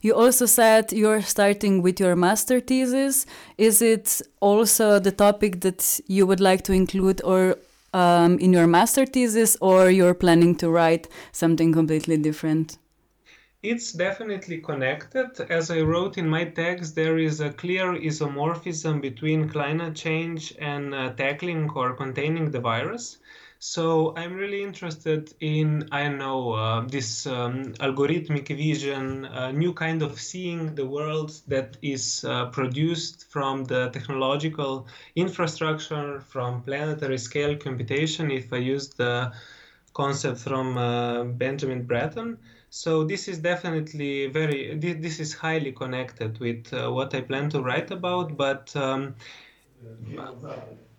You 0.00 0.14
also 0.14 0.46
said 0.46 0.92
you're 0.92 1.22
starting 1.22 1.82
with 1.82 2.00
your 2.00 2.16
master 2.16 2.60
thesis. 2.60 3.26
Is 3.58 3.82
it 3.82 4.22
also 4.40 4.98
the 4.98 5.12
topic 5.12 5.60
that 5.60 6.00
you 6.06 6.26
would 6.26 6.40
like 6.40 6.62
to 6.64 6.72
include 6.72 7.20
or 7.22 7.56
um, 7.92 8.38
in 8.38 8.52
your 8.52 8.66
master 8.66 9.06
thesis, 9.06 9.56
or 9.60 9.90
you're 9.90 10.14
planning 10.14 10.54
to 10.56 10.70
write 10.70 11.08
something 11.32 11.72
completely 11.72 12.18
different? 12.18 12.78
It's 13.62 13.92
definitely 13.92 14.58
connected. 14.58 15.40
As 15.48 15.70
I 15.70 15.80
wrote 15.80 16.18
in 16.18 16.28
my 16.28 16.44
text, 16.44 16.94
there 16.94 17.18
is 17.18 17.40
a 17.40 17.50
clear 17.50 17.94
isomorphism 17.94 19.00
between 19.00 19.48
climate 19.48 19.94
change 19.94 20.54
and 20.58 20.94
uh, 20.94 21.14
tackling 21.14 21.70
or 21.70 21.94
containing 21.94 22.50
the 22.50 22.60
virus. 22.60 23.18
So 23.58 24.14
I'm 24.16 24.34
really 24.34 24.62
interested 24.62 25.34
in, 25.40 25.88
I 25.90 26.08
know, 26.08 26.52
uh, 26.52 26.86
this 26.86 27.26
um, 27.26 27.74
algorithmic 27.74 28.48
vision, 28.48 29.24
a 29.24 29.52
new 29.52 29.72
kind 29.72 30.02
of 30.02 30.20
seeing 30.20 30.74
the 30.74 30.86
world 30.86 31.32
that 31.48 31.76
is 31.82 32.24
uh, 32.24 32.46
produced 32.46 33.26
from 33.30 33.64
the 33.64 33.88
technological 33.90 34.86
infrastructure, 35.16 36.20
from 36.20 36.62
planetary 36.62 37.18
scale 37.18 37.56
computation, 37.56 38.30
if 38.30 38.52
I 38.52 38.58
use 38.58 38.90
the 38.90 39.32
concept 39.94 40.38
from 40.40 40.76
uh, 40.76 41.24
Benjamin 41.24 41.84
Bratton. 41.84 42.38
So 42.70 43.04
this 43.04 43.26
is 43.28 43.38
definitely 43.38 44.26
very, 44.26 44.76
this 44.78 45.18
is 45.18 45.32
highly 45.32 45.72
connected 45.72 46.38
with 46.38 46.72
uh, 46.72 46.90
what 46.90 47.14
I 47.14 47.22
plan 47.22 47.48
to 47.50 47.62
write 47.62 47.90
about, 47.90 48.36
but 48.36 48.74
um, 48.76 49.14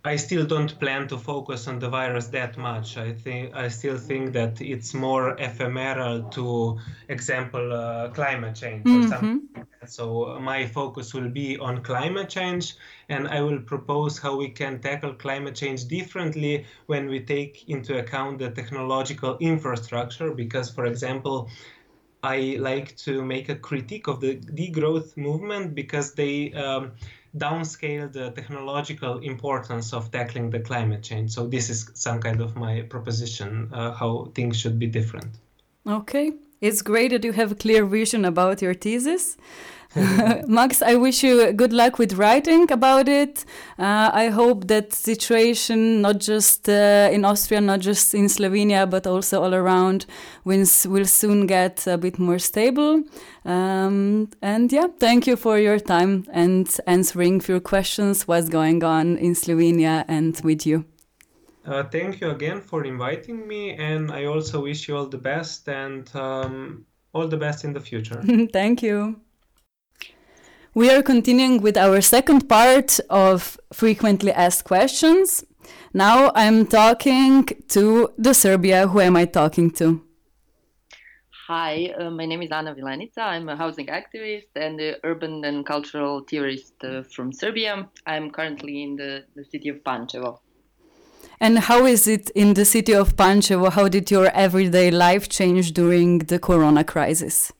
I 0.08 0.16
still 0.16 0.46
don't 0.46 0.78
plan 0.80 1.06
to 1.08 1.18
focus 1.18 1.68
on 1.68 1.80
the 1.80 1.90
virus 1.90 2.28
that 2.28 2.56
much. 2.56 2.96
I 2.96 3.12
think 3.12 3.54
I 3.54 3.68
still 3.68 3.98
think 3.98 4.32
that 4.32 4.58
it's 4.58 4.94
more 4.94 5.36
ephemeral 5.38 6.22
to 6.36 6.78
example 7.10 7.74
uh, 7.74 8.08
climate 8.08 8.54
change 8.54 8.84
mm-hmm. 8.84 9.08
something. 9.08 9.66
so 9.86 10.38
my 10.40 10.64
focus 10.64 11.12
will 11.12 11.28
be 11.28 11.58
on 11.58 11.82
climate 11.82 12.30
change, 12.30 12.74
and 13.10 13.28
I 13.28 13.42
will 13.42 13.60
propose 13.60 14.16
how 14.16 14.34
we 14.36 14.48
can 14.48 14.80
tackle 14.80 15.12
climate 15.12 15.54
change 15.54 15.84
differently 15.88 16.64
when 16.86 17.08
we 17.08 17.20
take 17.20 17.68
into 17.68 17.98
account 17.98 18.38
the 18.38 18.50
technological 18.50 19.36
infrastructure. 19.40 20.30
Because, 20.30 20.70
for 20.70 20.86
example, 20.86 21.50
I 22.22 22.56
like 22.58 22.96
to 23.04 23.22
make 23.22 23.50
a 23.50 23.56
critique 23.56 24.08
of 24.08 24.20
the 24.20 24.36
degrowth 24.36 25.16
movement 25.16 25.74
because 25.74 26.14
they 26.14 26.52
um, 26.54 26.92
downscale 27.38 28.12
the 28.12 28.30
technological 28.30 29.18
importance 29.18 29.92
of 29.92 30.10
tackling 30.10 30.50
the 30.50 30.60
climate 30.60 31.02
change. 31.02 31.32
So 31.32 31.46
this 31.46 31.70
is 31.70 31.90
some 31.94 32.20
kind 32.20 32.40
of 32.40 32.56
my 32.56 32.82
proposition 32.82 33.70
uh, 33.72 33.92
how 33.92 34.32
things 34.34 34.56
should 34.58 34.78
be 34.78 34.86
different. 34.86 35.30
Okay, 35.86 36.32
it's 36.60 36.82
great 36.82 37.10
that 37.10 37.24
you 37.24 37.32
have 37.32 37.52
a 37.52 37.54
clear 37.54 37.84
vision 37.84 38.24
about 38.24 38.62
your 38.62 38.74
thesis. 38.74 39.36
Max, 40.46 40.82
I 40.82 40.96
wish 40.96 41.22
you 41.22 41.52
good 41.52 41.72
luck 41.72 41.98
with 41.98 42.14
writing 42.14 42.70
about 42.70 43.08
it. 43.08 43.44
Uh, 43.78 44.10
I 44.12 44.28
hope 44.28 44.66
that 44.66 44.92
situation, 44.92 46.02
not 46.02 46.18
just 46.18 46.68
uh, 46.68 47.08
in 47.10 47.24
Austria, 47.24 47.60
not 47.60 47.80
just 47.80 48.14
in 48.14 48.26
Slovenia, 48.26 48.88
but 48.88 49.06
also 49.06 49.42
all 49.42 49.54
around, 49.54 50.04
will, 50.44 50.66
will 50.86 51.06
soon 51.06 51.46
get 51.46 51.86
a 51.86 51.96
bit 51.96 52.18
more 52.18 52.38
stable. 52.38 53.02
Um, 53.46 54.28
and 54.42 54.70
yeah, 54.70 54.88
thank 54.98 55.26
you 55.26 55.36
for 55.36 55.58
your 55.58 55.78
time 55.78 56.26
and 56.32 56.68
answering 56.86 57.40
your 57.48 57.60
questions. 57.60 58.28
What's 58.28 58.50
going 58.50 58.84
on 58.84 59.16
in 59.16 59.32
Slovenia 59.34 60.04
and 60.06 60.38
with 60.44 60.66
you? 60.66 60.84
Uh, 61.68 61.82
thank 61.82 62.18
you 62.22 62.30
again 62.30 62.62
for 62.62 62.86
inviting 62.86 63.46
me, 63.46 63.74
and 63.74 64.10
I 64.10 64.24
also 64.24 64.62
wish 64.62 64.88
you 64.88 64.96
all 64.96 65.06
the 65.06 65.18
best 65.18 65.68
and 65.68 66.08
um, 66.16 66.86
all 67.12 67.28
the 67.28 67.36
best 67.36 67.62
in 67.62 67.74
the 67.74 67.80
future. 67.80 68.22
thank 68.52 68.82
you. 68.82 69.20
We 70.72 70.90
are 70.90 71.02
continuing 71.02 71.60
with 71.60 71.76
our 71.76 72.00
second 72.00 72.48
part 72.48 72.98
of 73.10 73.60
frequently 73.70 74.32
asked 74.32 74.64
questions. 74.64 75.44
Now 75.92 76.32
I'm 76.34 76.66
talking 76.66 77.44
to 77.68 78.14
the 78.16 78.32
Serbia. 78.32 78.86
Who 78.88 79.00
am 79.00 79.16
I 79.16 79.26
talking 79.26 79.70
to? 79.72 80.02
Hi, 81.48 81.92
uh, 81.98 82.10
my 82.10 82.24
name 82.24 82.40
is 82.40 82.50
Ana 82.50 82.74
Vilenica. 82.74 83.18
I'm 83.18 83.48
a 83.50 83.56
housing 83.56 83.88
activist 83.88 84.48
and 84.56 84.80
urban 85.04 85.44
and 85.44 85.66
cultural 85.66 86.20
theorist 86.20 86.72
uh, 86.82 87.02
from 87.02 87.30
Serbia. 87.30 87.88
I'm 88.06 88.30
currently 88.30 88.82
in 88.82 88.96
the, 88.96 89.24
the 89.34 89.44
city 89.44 89.68
of 89.68 89.84
Pančevo. 89.84 90.38
And 91.40 91.58
how 91.58 91.86
is 91.86 92.08
it 92.08 92.30
in 92.30 92.54
the 92.54 92.64
city 92.64 92.94
of 92.94 93.14
Pančevo? 93.16 93.70
How 93.70 93.88
did 93.88 94.10
your 94.10 94.26
everyday 94.34 94.90
life 94.90 95.28
change 95.28 95.72
during 95.72 96.18
the 96.18 96.38
corona 96.38 96.82
crisis? 96.82 97.52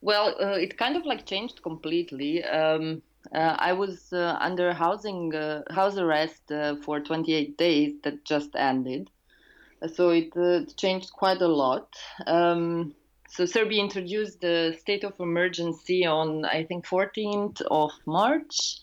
Well, 0.00 0.34
uh, 0.40 0.58
it 0.58 0.78
kind 0.78 0.96
of 0.96 1.04
like 1.04 1.26
changed 1.26 1.62
completely. 1.62 2.42
Um, 2.42 3.02
uh, 3.34 3.56
I 3.58 3.72
was 3.72 4.12
uh, 4.12 4.36
under 4.40 4.72
housing 4.72 5.34
uh, 5.34 5.62
house 5.70 5.96
arrest 5.96 6.50
uh, 6.50 6.76
for 6.76 7.00
28 7.00 7.56
days 7.56 7.94
that 8.02 8.24
just 8.24 8.56
ended, 8.56 9.10
so 9.94 10.10
it 10.10 10.36
uh, 10.36 10.64
changed 10.76 11.12
quite 11.12 11.40
a 11.40 11.48
lot. 11.48 11.94
Um, 12.26 12.94
so 13.28 13.46
Serbia 13.46 13.80
introduced 13.80 14.40
the 14.40 14.76
state 14.78 15.04
of 15.04 15.18
emergency 15.20 16.04
on 16.04 16.44
I 16.44 16.64
think 16.64 16.84
14th 16.86 17.62
of 17.70 17.92
March, 18.04 18.80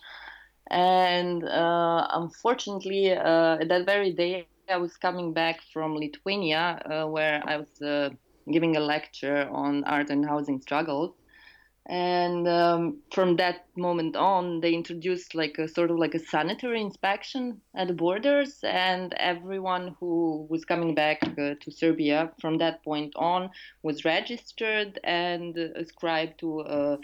and 0.70 1.44
unfortunately 1.48 3.10
that 3.10 3.84
very 3.86 4.14
day 4.14 4.48
I 4.70 4.78
was 4.78 4.98
coming 4.98 5.34
back 5.34 5.62
from 5.74 5.96
Lithuania 5.96 6.82
where 7.10 7.42
I 7.46 7.58
was 7.58 8.14
giving 8.52 8.78
a 8.78 8.80
lecture 8.80 9.48
on 9.52 9.84
art 9.84 10.10
and 10.10 10.26
housing 10.26 10.62
struggles 10.62 11.16
and 11.90 12.48
um, 12.48 13.02
from 13.12 13.36
that 13.38 13.66
moment 13.76 14.16
on 14.16 14.62
they 14.62 14.74
introduced 14.74 15.34
like 15.34 15.58
a 15.58 15.68
sort 15.68 15.90
of 15.90 15.98
like 15.98 16.14
a 16.14 16.20
sanitary 16.20 16.82
inspection 16.82 17.60
at 17.76 17.88
the 17.88 17.94
borders 17.94 18.60
and 18.64 19.14
everyone 19.16 19.96
who 20.00 20.46
was 20.50 20.64
coming 20.66 20.94
back 20.94 21.20
uh, 21.24 21.56
to 21.60 21.72
serbia 21.72 22.32
from 22.40 22.60
that 22.60 22.84
point 22.84 23.12
on 23.16 23.50
was 23.82 24.06
registered 24.06 25.00
and 25.04 25.58
ascribed 25.58 26.40
to 26.40 26.62
a 26.62 26.98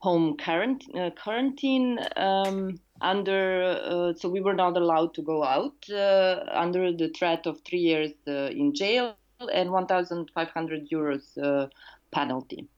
home 0.00 0.36
quarant- 0.38 0.88
uh, 0.96 1.10
quarantine 1.22 1.98
um, 2.16 2.78
under 3.02 3.62
uh, 3.62 4.14
so 4.14 4.28
we 4.28 4.40
were 4.40 4.54
not 4.54 4.76
allowed 4.76 5.12
to 5.14 5.22
go 5.22 5.42
out 5.42 5.74
uh, 5.90 6.44
under 6.50 6.92
the 6.92 7.08
threat 7.08 7.46
of 7.46 7.60
three 7.62 7.80
years 7.80 8.12
uh, 8.28 8.48
in 8.50 8.74
jail 8.74 9.16
and 9.52 9.70
1500 9.70 10.88
euros 10.90 11.68
penalty. 12.12 12.68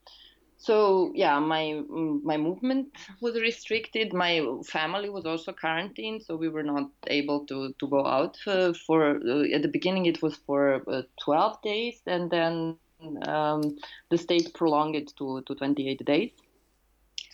So 0.57 1.13
yeah 1.15 1.39
my 1.39 1.83
my 1.91 2.39
movement 2.39 2.89
was 3.21 3.35
restricted. 3.35 4.15
My 4.15 4.41
family 4.65 5.11
was 5.11 5.27
also 5.27 5.53
quarantined 5.53 6.23
so 6.23 6.37
we 6.37 6.49
were 6.49 6.63
not 6.63 6.91
able 7.09 7.45
to 7.47 7.75
to 7.79 7.87
go 7.87 8.07
out 8.07 8.39
uh, 8.47 8.73
for 8.87 9.17
uh, 9.17 9.55
at 9.55 9.63
the 9.63 9.69
beginning 9.69 10.07
it 10.07 10.23
was 10.23 10.37
for 10.47 10.83
uh, 10.89 11.03
12 11.23 11.63
days 11.63 12.01
and 12.07 12.31
then 12.31 12.79
um, 13.27 13.77
the 14.11 14.17
state 14.17 14.55
prolonged 14.55 14.97
it 14.97 15.13
to, 15.19 15.43
to 15.43 15.55
28 15.55 16.05
days 16.07 16.31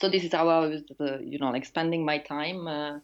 so 0.00 0.08
this 0.08 0.24
is 0.24 0.32
how 0.32 0.48
i 0.48 0.58
was 0.66 0.82
uh, 1.00 1.18
you 1.18 1.38
know 1.38 1.50
like 1.50 1.64
spending 1.64 2.04
my 2.04 2.18
time 2.18 2.66
uh, 2.66 2.98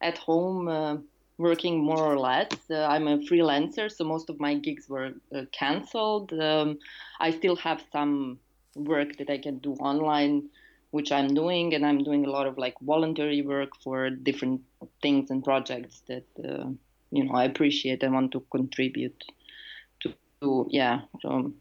at 0.00 0.18
home 0.18 0.68
uh, 0.68 0.96
working 1.40 1.82
more 1.82 2.04
or 2.12 2.18
less. 2.18 2.52
Uh, 2.70 2.84
I'm 2.84 3.08
a 3.08 3.18
freelancer, 3.18 3.90
so 3.90 4.04
most 4.04 4.28
of 4.28 4.38
my 4.38 4.54
gigs 4.54 4.88
were 4.88 5.12
uh, 5.34 5.44
cancelled. 5.52 6.32
Um, 6.34 6.78
I 7.18 7.30
still 7.30 7.56
have 7.56 7.82
some 7.90 8.38
work 8.76 9.16
that 9.16 9.30
I 9.30 9.38
can 9.38 9.58
do 9.58 9.72
online, 9.74 10.50
which 10.90 11.10
I'm 11.10 11.34
doing, 11.34 11.74
and 11.74 11.84
I'm 11.84 12.04
doing 12.04 12.26
a 12.26 12.30
lot 12.30 12.46
of 12.46 12.58
like 12.58 12.74
voluntary 12.82 13.40
work 13.42 13.70
for 13.82 14.10
different 14.10 14.60
things 15.02 15.30
and 15.30 15.42
projects 15.42 16.02
that 16.08 16.26
uh, 16.44 16.66
you 17.10 17.24
know 17.24 17.32
I 17.32 17.44
appreciate 17.44 18.02
and 18.02 18.12
want 18.12 18.32
to 18.32 18.44
contribute 18.52 19.18
to. 20.00 20.14
to 20.42 20.66
yeah, 20.70 21.00
so, 21.22 21.52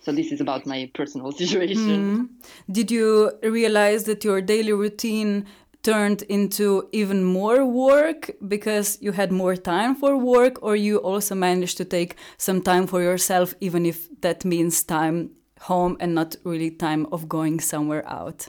so 0.00 0.12
this 0.12 0.32
is 0.32 0.40
about 0.40 0.66
my 0.66 0.90
personal 0.94 1.32
situation. 1.42 1.86
Mm. 1.86 2.28
Did 2.70 2.90
you 2.90 3.32
realize 3.42 4.04
that 4.04 4.24
your 4.24 4.40
daily 4.40 4.72
routine 4.72 5.46
turned 5.82 6.22
into 6.22 6.88
even 6.92 7.24
more 7.24 7.64
work 7.64 8.30
because 8.46 8.98
you 9.00 9.12
had 9.12 9.30
more 9.30 9.56
time 9.56 9.94
for 9.94 10.16
work 10.16 10.62
or 10.62 10.74
you 10.74 10.98
also 10.98 11.34
managed 11.34 11.76
to 11.76 11.84
take 11.84 12.16
some 12.36 12.60
time 12.60 12.86
for 12.86 13.00
yourself 13.00 13.54
even 13.60 13.86
if 13.86 14.08
that 14.20 14.44
means 14.44 14.82
time 14.82 15.30
home 15.60 15.96
and 16.00 16.14
not 16.14 16.36
really 16.44 16.70
time 16.70 17.06
of 17.12 17.28
going 17.28 17.60
somewhere 17.60 18.06
out? 18.08 18.48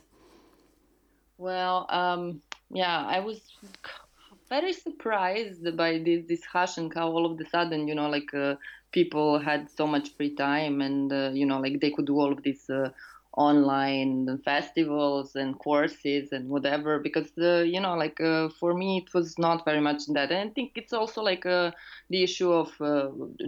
Well, 1.37 1.85
um, 1.89 2.41
yeah, 2.71 3.05
I 3.05 3.19
was 3.19 3.39
very 4.49 4.73
surprised 4.73 5.77
by 5.77 5.99
this 5.99 6.25
discussion. 6.25 6.91
How 6.93 7.09
all 7.09 7.25
of 7.25 7.39
a 7.39 7.49
sudden, 7.49 7.87
you 7.87 7.95
know, 7.95 8.09
like 8.09 8.33
uh, 8.33 8.55
people 8.91 9.39
had 9.39 9.69
so 9.69 9.87
much 9.87 10.15
free 10.15 10.35
time, 10.35 10.81
and 10.81 11.11
uh, 11.11 11.31
you 11.33 11.45
know, 11.45 11.59
like 11.59 11.79
they 11.79 11.91
could 11.91 12.05
do 12.07 12.19
all 12.19 12.31
of 12.31 12.43
these 12.43 12.69
uh, 12.69 12.89
online 13.37 14.39
festivals 14.43 15.35
and 15.35 15.57
courses 15.59 16.31
and 16.31 16.49
whatever. 16.49 16.99
Because 16.99 17.31
uh, 17.37 17.61
you 17.61 17.79
know, 17.79 17.95
like 17.95 18.19
uh, 18.19 18.49
for 18.59 18.73
me, 18.73 18.97
it 19.05 19.13
was 19.13 19.37
not 19.37 19.65
very 19.65 19.81
much 19.81 20.03
that. 20.13 20.31
And 20.31 20.49
I 20.49 20.53
think 20.53 20.71
it's 20.75 20.93
also 20.93 21.21
like 21.21 21.45
uh, 21.45 21.71
the 22.09 22.23
issue 22.23 22.51
of 22.51 22.71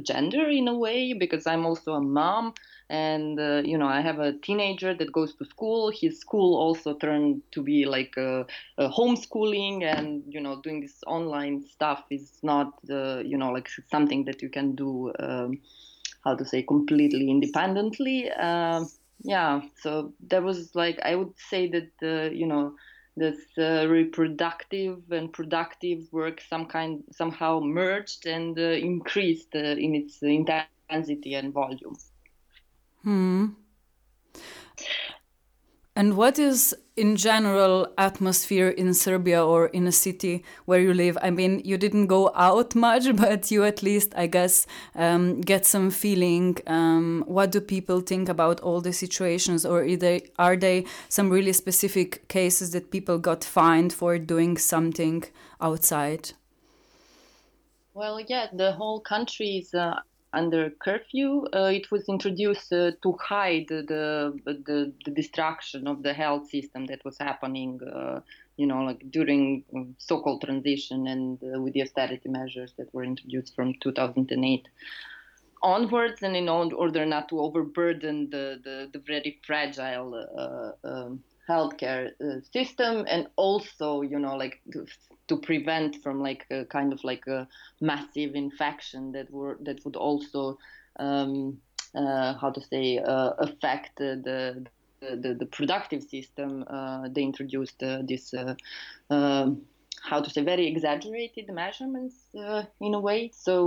gender 0.03 0.49
in 0.49 0.67
a 0.67 0.77
way, 0.77 1.13
because 1.13 1.47
I'm 1.47 1.65
also 1.65 1.93
a 1.93 2.01
mom 2.01 2.53
and 2.91 3.39
uh, 3.39 3.61
you 3.65 3.77
know 3.77 3.87
i 3.87 4.01
have 4.01 4.19
a 4.19 4.33
teenager 4.39 4.93
that 4.93 5.13
goes 5.13 5.35
to 5.35 5.45
school 5.45 5.91
his 6.01 6.19
school 6.19 6.57
also 6.59 6.93
turned 6.97 7.41
to 7.51 7.63
be 7.63 7.85
like 7.85 8.13
a, 8.17 8.45
a 8.77 8.89
homeschooling 8.89 9.83
and 9.83 10.23
you 10.27 10.41
know 10.41 10.59
doing 10.61 10.81
this 10.81 11.03
online 11.07 11.61
stuff 11.63 12.03
is 12.11 12.39
not 12.43 12.73
uh, 12.91 13.19
you 13.19 13.37
know 13.37 13.51
like 13.51 13.69
something 13.89 14.25
that 14.25 14.41
you 14.41 14.49
can 14.49 14.75
do 14.75 15.11
um, 15.19 15.59
how 16.25 16.35
to 16.35 16.45
say 16.45 16.63
completely 16.63 17.29
independently 17.29 18.29
uh, 18.31 18.83
yeah 19.23 19.61
so 19.75 20.13
that 20.29 20.43
was 20.43 20.75
like 20.75 20.99
i 21.03 21.15
would 21.15 21.33
say 21.37 21.69
that 21.69 21.91
uh, 22.03 22.29
you 22.31 22.45
know 22.47 22.73
this 23.17 23.57
uh, 23.57 23.87
reproductive 23.89 24.99
and 25.11 25.33
productive 25.33 25.99
work 26.11 26.41
some 26.41 26.65
kind 26.65 27.03
somehow 27.11 27.59
merged 27.61 28.25
and 28.25 28.57
uh, 28.59 28.61
increased 28.91 29.55
in 29.55 29.95
its 29.95 30.21
intensity 30.23 31.33
and 31.35 31.53
volume. 31.53 32.10
Hmm. 33.03 33.47
And 35.93 36.15
what 36.15 36.39
is, 36.39 36.73
in 36.95 37.17
general, 37.17 37.85
atmosphere 37.97 38.69
in 38.69 38.93
Serbia 38.93 39.45
or 39.45 39.67
in 39.67 39.87
a 39.87 39.91
city 39.91 40.43
where 40.65 40.79
you 40.79 40.93
live? 40.93 41.17
I 41.21 41.31
mean, 41.31 41.61
you 41.65 41.77
didn't 41.77 42.07
go 42.07 42.31
out 42.33 42.73
much, 42.87 43.13
but 43.17 43.51
you 43.51 43.65
at 43.65 43.83
least, 43.83 44.13
I 44.15 44.27
guess, 44.27 44.65
um, 44.95 45.41
get 45.41 45.65
some 45.65 45.91
feeling. 45.91 46.57
Um, 46.65 47.25
what 47.27 47.51
do 47.51 47.59
people 47.59 47.99
think 47.99 48.29
about 48.29 48.61
all 48.61 48.79
the 48.79 48.93
situations, 48.93 49.65
or 49.65 49.83
are 49.83 49.95
they, 49.97 50.29
are 50.39 50.55
they 50.55 50.85
some 51.09 51.29
really 51.29 51.53
specific 51.53 52.27
cases 52.29 52.71
that 52.71 52.89
people 52.89 53.17
got 53.17 53.43
fined 53.43 53.91
for 53.91 54.17
doing 54.17 54.57
something 54.57 55.25
outside? 55.59 56.31
Well, 57.93 58.21
yeah, 58.21 58.47
the 58.53 58.71
whole 58.71 59.01
country 59.01 59.57
is 59.57 59.73
uh, 59.73 59.99
under 60.33 60.69
curfew. 60.69 61.45
Uh, 61.53 61.71
it 61.73 61.91
was 61.91 62.07
introduced 62.07 62.71
uh, 62.71 62.91
to 63.03 63.17
hide 63.19 63.67
the, 63.69 64.33
the, 64.45 64.93
the 65.05 65.11
destruction 65.11 65.87
of 65.87 66.03
the 66.03 66.13
health 66.13 66.49
system 66.49 66.85
that 66.85 67.03
was 67.03 67.17
happening, 67.17 67.79
uh, 67.83 68.21
you 68.57 68.65
know, 68.65 68.81
like 68.83 69.03
during 69.11 69.63
um, 69.75 69.95
so-called 69.97 70.41
transition 70.41 71.07
and 71.07 71.39
with 71.63 71.73
the 71.73 71.81
austerity 71.81 72.29
measures 72.29 72.73
that 72.77 72.93
were 72.93 73.03
introduced 73.03 73.55
from 73.55 73.73
2008 73.81 74.67
onwards, 75.63 76.23
and 76.23 76.35
in 76.35 76.49
order 76.49 77.05
not 77.05 77.29
to 77.29 77.39
overburden 77.39 78.29
the 78.29 78.59
the, 78.63 78.89
the 78.93 78.99
very 78.99 79.39
fragile. 79.45 80.15
Uh, 80.37 80.87
um, 80.87 81.23
healthcare 81.49 82.11
uh, 82.21 82.39
system 82.53 83.05
and 83.07 83.27
also 83.35 84.01
you 84.01 84.19
know 84.19 84.35
like 84.35 84.61
to, 84.71 84.85
to, 85.27 85.37
prevent 85.37 85.95
from 86.03 86.21
like 86.21 86.45
a 86.51 86.65
kind 86.65 86.93
of 86.93 87.03
like 87.03 87.25
a 87.27 87.47
massive 87.81 88.35
infection 88.35 89.11
that 89.11 89.29
were 89.31 89.57
that 89.61 89.83
would 89.83 89.95
also 89.95 90.57
um, 90.99 91.57
uh, 91.95 92.33
how 92.35 92.49
to 92.49 92.61
say 92.61 92.99
uh, 92.99 93.31
affect 93.39 93.97
the, 93.97 94.65
the, 95.01 95.33
the 95.33 95.45
productive 95.47 96.03
system 96.03 96.63
uh, 96.69 97.07
they 97.09 97.23
introduced 97.23 97.81
uh, 97.83 98.01
this 98.07 98.33
uh, 98.33 98.55
um, 99.09 99.61
how 100.03 100.21
to 100.21 100.29
say 100.29 100.41
very 100.41 100.67
exaggerated 100.67 101.47
measurements 101.53 102.15
in 102.79 102.93
a 102.95 102.99
way. 102.99 103.29
So 103.35 103.61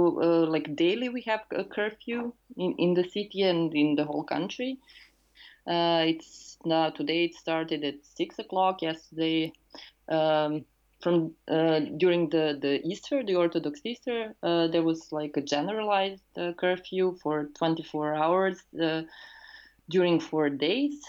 like 0.49 0.75
daily 0.75 1.09
we 1.09 1.23
have 1.23 1.43
a 1.53 1.63
curfew 1.63 2.33
in, 2.57 2.75
in 2.77 2.95
the 2.95 3.05
city 3.09 3.43
and 3.43 3.73
in 3.73 3.95
the 3.95 4.05
whole 4.05 4.25
country 4.25 4.79
it's 5.67 6.59
now 6.65 6.91
today 6.91 7.25
it 7.25 7.35
started 7.35 7.85
at 7.85 7.95
six 8.05 8.39
o'clock. 8.39 8.83
Yesterday, 8.83 9.53
um, 10.09 10.65
from 11.05 11.35
uh, 11.49 11.81
during 11.99 12.31
the 12.31 12.59
the 12.61 12.81
Easter, 12.87 13.23
the 13.23 13.37
Orthodox 13.37 13.81
Easter, 13.85 14.35
uh, 14.43 14.67
there 14.69 14.83
was 14.83 15.13
like 15.13 15.37
a 15.37 15.43
generalized 15.43 16.25
uh, 16.39 16.53
curfew 16.55 17.17
for 17.23 17.45
24 17.59 18.15
hours 18.15 18.59
uh, 18.83 19.03
during 19.91 20.19
four 20.19 20.49
days. 20.49 21.01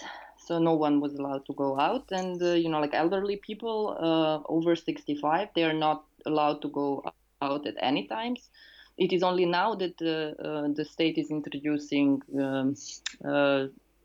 So 0.46 0.58
no 0.58 0.74
one 0.74 1.00
was 1.00 1.14
allowed 1.14 1.44
to 1.46 1.54
go 1.54 1.80
out, 1.80 2.12
and 2.12 2.40
uh, 2.40 2.52
you 2.52 2.68
know, 2.68 2.80
like 2.80 2.94
elderly 2.94 3.36
people 3.36 3.96
uh, 3.98 4.38
over 4.52 4.76
65, 4.76 5.48
they 5.56 5.64
are 5.64 5.72
not 5.72 6.04
allowed 6.24 6.62
to 6.62 6.68
go 6.68 7.02
out 7.42 7.66
at 7.66 7.74
any 7.80 8.06
times. 8.06 8.50
It 8.96 9.12
is 9.12 9.22
only 9.22 9.44
now 9.44 9.74
that 9.74 9.98
the 9.98 10.86
state 10.88 11.18
is 11.18 11.30
introducing 11.30 12.22
um, 12.38 12.74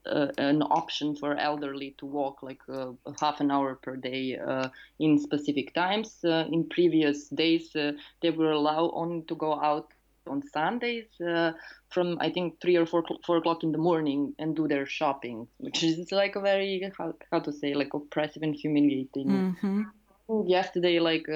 uh, 0.05 0.27
an 0.37 0.61
option 0.61 1.15
for 1.15 1.35
elderly 1.35 1.95
to 1.97 2.05
walk 2.05 2.41
like 2.41 2.61
uh, 2.69 2.91
half 3.19 3.39
an 3.39 3.51
hour 3.51 3.75
per 3.75 3.95
day 3.95 4.37
uh, 4.37 4.69
in 4.99 5.19
specific 5.19 5.73
times. 5.73 6.17
Uh, 6.23 6.45
in 6.51 6.67
previous 6.69 7.27
days, 7.29 7.75
uh, 7.75 7.91
they 8.21 8.31
were 8.31 8.51
allowed 8.51 8.91
only 8.93 9.21
to 9.23 9.35
go 9.35 9.59
out 9.59 9.87
on 10.27 10.43
Sundays 10.53 11.07
uh, 11.21 11.51
from 11.89 12.17
I 12.19 12.29
think 12.29 12.61
three 12.61 12.75
or 12.75 12.85
four 12.85 13.03
four 13.25 13.37
o'clock 13.37 13.63
in 13.63 13.71
the 13.71 13.77
morning 13.77 14.33
and 14.39 14.55
do 14.55 14.67
their 14.67 14.85
shopping, 14.85 15.47
which 15.57 15.83
is 15.83 16.11
like 16.11 16.35
a 16.35 16.41
very 16.41 16.91
how, 16.97 17.15
how 17.31 17.39
to 17.39 17.51
say 17.51 17.73
like 17.73 17.93
oppressive 17.93 18.43
and 18.43 18.55
humiliating. 18.55 19.27
Mm-hmm. 19.27 20.47
Yesterday, 20.47 20.99
like 20.99 21.27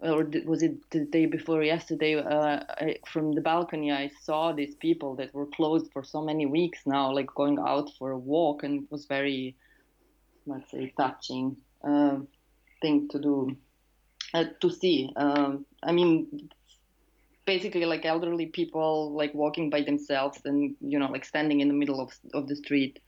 or 0.00 0.30
was 0.46 0.62
it 0.62 0.76
the 0.90 1.04
day 1.06 1.26
before 1.26 1.62
yesterday 1.62 2.14
uh, 2.14 2.60
I, 2.68 2.96
from 3.06 3.32
the 3.32 3.40
balcony 3.40 3.90
i 3.90 4.10
saw 4.22 4.52
these 4.52 4.74
people 4.76 5.16
that 5.16 5.34
were 5.34 5.46
closed 5.46 5.92
for 5.92 6.04
so 6.04 6.22
many 6.22 6.46
weeks 6.46 6.80
now 6.86 7.12
like 7.12 7.26
going 7.34 7.58
out 7.58 7.90
for 7.98 8.12
a 8.12 8.18
walk 8.18 8.62
and 8.62 8.84
it 8.84 8.90
was 8.90 9.06
very 9.06 9.56
let's 10.46 10.70
say 10.70 10.92
touching 10.96 11.56
uh, 11.84 12.18
thing 12.80 13.08
to 13.08 13.18
do 13.18 13.56
uh, 14.34 14.44
to 14.60 14.70
see. 14.70 15.10
Um, 15.16 15.66
i 15.82 15.92
mean 15.92 16.48
basically 17.44 17.86
like 17.86 18.04
elderly 18.04 18.46
people 18.46 19.12
like 19.12 19.32
walking 19.34 19.70
by 19.70 19.80
themselves 19.80 20.38
and 20.44 20.76
you 20.80 20.98
know 20.98 21.10
like 21.10 21.24
standing 21.24 21.60
in 21.60 21.68
the 21.68 21.74
middle 21.74 22.00
of, 22.00 22.12
of 22.34 22.46
the 22.46 22.54
street 22.54 23.00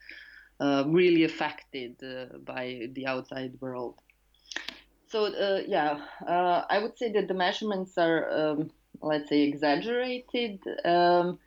uh, 0.61 0.83
really 0.87 1.25
affected 1.25 1.95
uh, 2.03 2.39
by 2.39 2.89
the 2.95 3.07
outside 3.07 3.53
world 3.61 4.01
so 5.11 5.25
uh, 5.27 5.63
yeah, 5.67 6.01
uh, 6.27 6.63
I 6.71 6.79
would 6.79 6.97
say 6.97 7.13
that 7.13 7.27
the 7.29 7.35
measurements 7.35 7.99
are, 7.99 8.31
um, 8.31 8.71
let's 9.03 9.29
say, 9.29 9.43
exaggerated. 9.43 10.61
Um, 10.85 11.39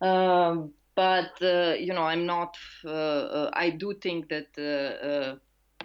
um, 0.00 0.72
but 0.94 1.32
uh, 1.42 1.74
you 1.78 1.94
know, 1.94 2.02
I'm 2.02 2.26
not. 2.26 2.56
Uh, 2.84 2.90
uh, 2.90 3.50
I 3.54 3.70
do 3.70 3.94
think 3.94 4.28
that 4.28 5.38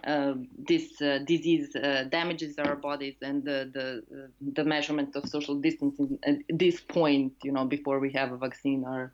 uh, 0.05 0.33
this 0.57 0.97
disease 1.25 1.73
damages 2.09 2.59
our 2.59 2.75
bodies, 2.75 3.15
and 3.21 3.43
the 3.43 3.69
the, 3.73 4.29
the 4.53 4.63
measurement 4.65 5.15
of 5.15 5.27
social 5.29 5.55
distancing 5.55 6.19
at 6.23 6.39
this 6.49 6.81
point, 6.81 7.33
you 7.43 7.51
know, 7.53 7.65
before 7.65 7.99
we 7.99 8.11
have 8.11 8.33
a 8.33 8.37
vaccine, 8.37 8.83
are 8.83 9.13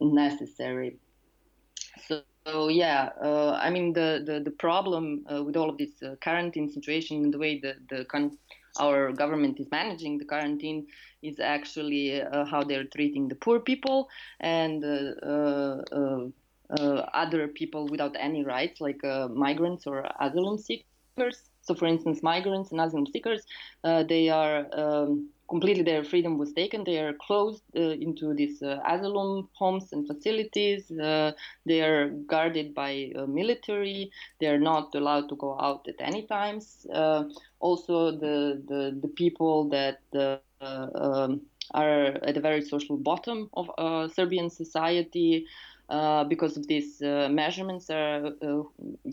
necessary. 0.00 0.96
So 2.06 2.22
so 2.50 2.68
yeah, 2.68 3.10
uh, 3.22 3.52
I 3.62 3.70
mean 3.70 3.92
the 3.92 4.22
the, 4.24 4.40
the 4.40 4.50
problem 4.50 5.24
uh, 5.32 5.42
with 5.44 5.56
all 5.56 5.70
of 5.70 5.78
this 5.78 6.02
uh, 6.02 6.16
quarantine 6.22 6.68
situation, 6.68 7.24
and 7.24 7.34
the 7.34 7.38
way 7.38 7.60
the 7.60 7.74
the 7.88 8.04
con- 8.04 8.38
our 8.78 9.12
government 9.12 9.60
is 9.60 9.70
managing 9.70 10.18
the 10.18 10.24
quarantine, 10.24 10.86
is 11.22 11.38
actually 11.40 12.22
uh, 12.22 12.44
how 12.44 12.62
they're 12.62 12.84
treating 12.84 13.28
the 13.28 13.34
poor 13.34 13.60
people 13.60 14.08
and 14.40 14.84
uh, 14.84 15.82
uh, 16.70 17.06
other 17.14 17.48
people 17.48 17.86
without 17.88 18.14
any 18.18 18.44
rights, 18.44 18.80
like 18.80 19.00
migrants 19.30 19.86
or 19.86 20.04
asylum 20.20 20.58
seekers. 20.58 21.50
So, 21.62 21.74
for 21.74 21.86
instance, 21.86 22.22
migrants 22.22 22.70
and 22.72 22.80
asylum 22.80 23.06
seekers, 23.06 23.44
they 24.08 24.28
are 24.28 24.66
um, 24.72 25.30
completely 25.50 25.82
their 25.84 26.04
freedom 26.04 26.38
was 26.38 26.52
taken. 26.52 26.84
They 26.84 26.98
are 26.98 27.14
closed 27.14 27.64
uh, 27.76 27.80
into 28.06 28.34
these 28.34 28.62
uh, 28.62 28.78
asylum 28.86 29.48
homes 29.54 29.92
and 29.92 30.06
facilities. 30.06 30.90
Uh, 30.90 31.32
they 31.66 31.82
are 31.82 32.08
guarded 32.10 32.74
by 32.74 33.12
uh, 33.16 33.26
military. 33.26 34.10
They 34.40 34.48
are 34.48 34.58
not 34.60 34.94
allowed 34.94 35.28
to 35.30 35.36
go 35.36 35.58
out 35.60 35.86
at 35.88 35.96
any 36.00 36.26
times. 36.26 36.86
Uh, 36.92 37.24
also, 37.60 38.12
the, 38.12 38.62
the, 38.68 38.98
the 39.02 39.08
people 39.08 39.68
that 39.70 40.00
uh, 40.16 40.40
um, 40.62 41.42
are 41.74 41.84
at 41.90 42.34
the 42.34 42.40
very 42.40 42.62
social 42.62 42.68
bottom 42.72 43.26
of 43.32 43.48
Serbian 44.12 44.50
society. 44.50 45.46
because 46.28 46.56
of 46.56 46.66
these 46.66 47.00
measurements 47.40 47.90
are 47.90 48.32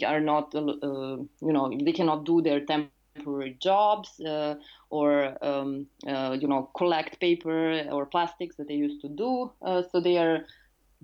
are 0.05 0.21
not 0.21 0.53
you 0.53 1.53
know 1.55 1.71
they 1.85 1.93
cannot 1.93 2.25
do 2.25 2.41
their 2.41 2.61
temp 2.65 2.89
temporary 3.17 3.57
jobs 3.59 4.19
uh, 4.21 4.55
or 4.89 5.35
um, 5.43 5.87
uh, 6.07 6.37
you 6.39 6.47
know 6.47 6.69
collect 6.75 7.19
paper 7.19 7.81
or 7.91 8.05
plastics 8.05 8.55
that 8.57 8.67
they 8.67 8.75
used 8.75 9.01
to 9.01 9.09
do. 9.09 9.51
Uh, 9.61 9.81
so 9.91 9.99
they 9.99 10.17
are 10.17 10.45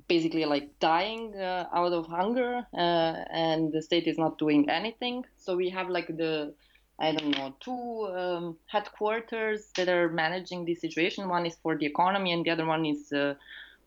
basically 0.07 0.45
like 0.45 0.69
dying 0.79 1.35
uh, 1.35 1.67
out 1.73 1.93
of 1.93 2.07
hunger, 2.07 2.65
uh, 2.73 3.15
and 3.31 3.71
the 3.71 3.81
state 3.81 4.07
is 4.07 4.17
not 4.17 4.37
doing 4.37 4.69
anything. 4.69 5.23
So 5.37 5.55
we 5.55 5.69
have 5.69 5.89
like 5.89 6.07
the 6.07 6.53
I 6.99 7.11
don't 7.11 7.31
know 7.31 7.53
two 7.59 8.07
um, 8.15 8.57
headquarters 8.67 9.71
that 9.75 9.89
are 9.89 10.09
managing 10.09 10.65
the 10.65 10.75
situation. 10.75 11.29
One 11.29 11.45
is 11.45 11.55
for 11.61 11.77
the 11.77 11.85
economy, 11.85 12.31
and 12.31 12.45
the 12.45 12.51
other 12.51 12.65
one 12.65 12.85
is 12.85 13.11
uh, 13.11 13.35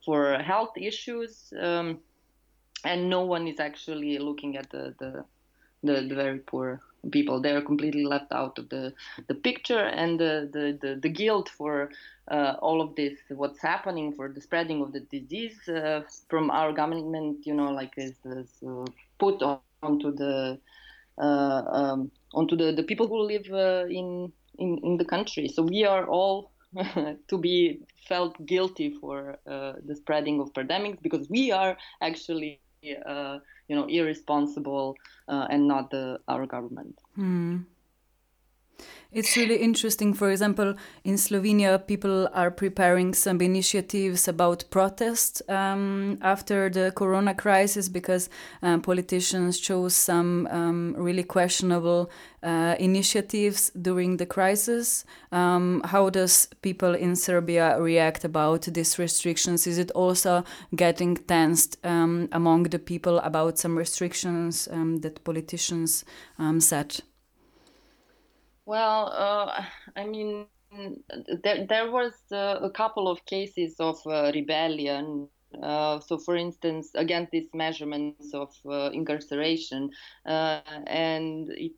for 0.04 0.38
health 0.38 0.76
issues. 0.76 1.52
Um, 1.58 2.00
and 2.84 3.10
no 3.10 3.22
one 3.22 3.48
is 3.48 3.58
actually 3.58 4.18
looking 4.18 4.56
at 4.56 4.70
the, 4.70 4.94
the 5.00 5.24
the, 5.86 6.02
the 6.08 6.14
very 6.14 6.38
poor 6.38 6.80
people. 7.10 7.40
They 7.40 7.52
are 7.52 7.62
completely 7.62 8.04
left 8.04 8.32
out 8.32 8.58
of 8.58 8.68
the, 8.70 8.92
the 9.28 9.34
picture, 9.34 9.80
and 9.80 10.18
the, 10.20 10.48
the, 10.52 10.78
the, 10.80 11.00
the 11.00 11.08
guilt 11.08 11.48
for 11.48 11.90
uh, 12.30 12.54
all 12.60 12.80
of 12.82 12.96
this, 12.96 13.14
what's 13.30 13.60
happening 13.62 14.12
for 14.12 14.28
the 14.28 14.40
spreading 14.40 14.82
of 14.82 14.92
the 14.92 15.00
disease 15.00 15.68
uh, 15.68 16.02
from 16.28 16.50
our 16.50 16.72
government, 16.72 17.46
you 17.46 17.54
know, 17.54 17.70
like 17.70 17.94
is, 17.96 18.16
is 18.26 18.62
uh, 18.66 18.84
put 19.18 19.42
on, 19.42 19.60
onto 19.60 20.12
the 20.12 20.58
uh, 21.18 21.62
um, 21.70 22.10
onto 22.34 22.56
the, 22.56 22.72
the 22.72 22.82
people 22.82 23.06
who 23.08 23.20
live 23.20 23.46
uh, 23.52 23.84
in, 23.86 24.32
in 24.58 24.78
in 24.82 24.96
the 24.96 25.04
country. 25.04 25.48
So 25.48 25.62
we 25.62 25.84
are 25.84 26.06
all 26.06 26.50
to 27.28 27.38
be 27.38 27.80
felt 28.08 28.44
guilty 28.46 28.90
for 28.90 29.38
uh, 29.46 29.74
the 29.84 29.94
spreading 29.96 30.40
of 30.40 30.52
pandemics 30.52 31.02
because 31.02 31.28
we 31.30 31.52
are 31.52 31.76
actually 32.00 32.60
uh, 32.94 33.38
you 33.68 33.74
know 33.76 33.86
irresponsible 33.86 34.96
uh, 35.28 35.46
and 35.50 35.66
not 35.66 35.90
the, 35.90 36.18
our 36.28 36.46
government. 36.46 36.98
Hmm. 37.14 37.58
It's 39.16 39.34
really 39.34 39.56
interesting. 39.56 40.12
For 40.12 40.30
example, 40.30 40.74
in 41.02 41.14
Slovenia, 41.14 41.78
people 41.86 42.28
are 42.34 42.50
preparing 42.50 43.14
some 43.14 43.40
initiatives 43.40 44.28
about 44.28 44.64
protest 44.68 45.40
um, 45.48 46.18
after 46.20 46.68
the 46.68 46.92
corona 46.94 47.32
crisis 47.32 47.88
because 47.88 48.28
um, 48.62 48.82
politicians 48.82 49.58
chose 49.58 49.94
some 49.94 50.46
um, 50.50 50.94
really 50.98 51.22
questionable 51.22 52.10
uh, 52.42 52.74
initiatives 52.78 53.70
during 53.80 54.18
the 54.18 54.26
crisis. 54.26 55.06
Um, 55.32 55.80
how 55.86 56.10
does 56.10 56.48
people 56.60 56.94
in 56.94 57.16
Serbia 57.16 57.80
react 57.80 58.22
about 58.24 58.62
these 58.62 58.98
restrictions? 58.98 59.66
Is 59.66 59.78
it 59.78 59.90
also 59.92 60.44
getting 60.74 61.16
tensed 61.16 61.78
um, 61.84 62.28
among 62.32 62.64
the 62.64 62.78
people 62.78 63.20
about 63.20 63.58
some 63.58 63.78
restrictions 63.78 64.68
um, 64.70 64.98
that 64.98 65.24
politicians 65.24 66.04
set? 66.58 67.00
Well, 68.66 69.12
uh, 69.12 69.64
I 69.96 70.06
mean, 70.06 70.46
there, 71.42 71.66
there 71.66 71.90
was 71.90 72.12
uh, 72.32 72.58
a 72.62 72.70
couple 72.70 73.08
of 73.08 73.24
cases 73.26 73.76
of 73.80 73.98
uh, 74.06 74.32
rebellion. 74.34 75.28
Uh, 75.62 76.00
so, 76.00 76.18
for 76.18 76.36
instance, 76.36 76.90
against 76.94 77.32
these 77.32 77.48
measurements 77.54 78.34
of 78.34 78.52
uh, 78.68 78.90
incarceration, 78.92 79.90
uh, 80.26 80.60
and 80.86 81.48
it, 81.50 81.72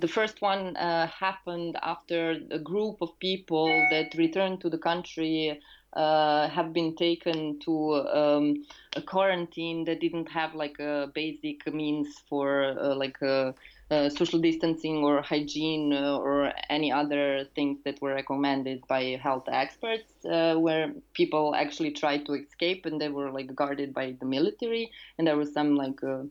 the 0.00 0.08
first 0.08 0.42
one 0.42 0.74
happened 0.76 1.76
after 1.82 2.36
a 2.50 2.58
group 2.58 2.96
of 3.00 3.18
people 3.20 3.66
that 3.90 4.14
returned 4.16 4.60
to 4.60 4.68
the 4.68 4.78
country 4.78 5.60
uh, 5.94 6.48
have 6.48 6.72
been 6.72 6.94
taken 6.96 7.58
to 7.60 7.94
um, 8.08 8.64
a 8.96 9.02
quarantine 9.02 9.84
that 9.84 10.00
didn't 10.00 10.28
have 10.28 10.54
like 10.54 10.78
a 10.80 11.10
basic 11.14 11.72
means 11.72 12.18
for 12.28 12.76
uh, 12.78 12.94
like 12.96 13.20
a 13.22 13.54
uh, 13.90 14.08
social 14.08 14.40
distancing 14.40 14.98
or 14.98 15.22
hygiene 15.22 15.92
uh, 15.92 16.16
or 16.18 16.52
any 16.70 16.90
other 16.90 17.44
things 17.54 17.78
that 17.84 18.00
were 18.00 18.14
recommended 18.14 18.86
by 18.88 19.18
health 19.22 19.44
experts, 19.50 20.24
uh, 20.24 20.54
where 20.56 20.92
people 21.14 21.54
actually 21.54 21.90
tried 21.92 22.24
to 22.26 22.34
escape 22.34 22.86
and 22.86 23.00
they 23.00 23.08
were 23.08 23.30
like 23.30 23.54
guarded 23.54 23.92
by 23.94 24.14
the 24.20 24.26
military, 24.26 24.90
and 25.18 25.26
there 25.26 25.36
was 25.36 25.52
some 25.52 25.76
like 25.76 26.02
uh, 26.02 26.22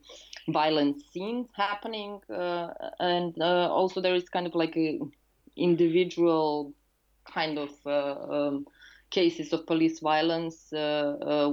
violent 0.50 1.02
scenes 1.02 1.48
happening, 1.56 2.20
uh, 2.34 2.68
and 3.00 3.40
also 3.42 4.02
there 4.02 4.16
is 4.16 4.30
kind 4.30 4.48
of 4.48 4.56
like 4.56 4.76
a 4.78 5.00
individual 5.56 6.74
kind 7.34 7.58
of 7.58 7.70
um, 7.86 8.66
cases 9.12 9.54
of 9.54 9.66
police 9.68 10.00
violence 10.00 10.70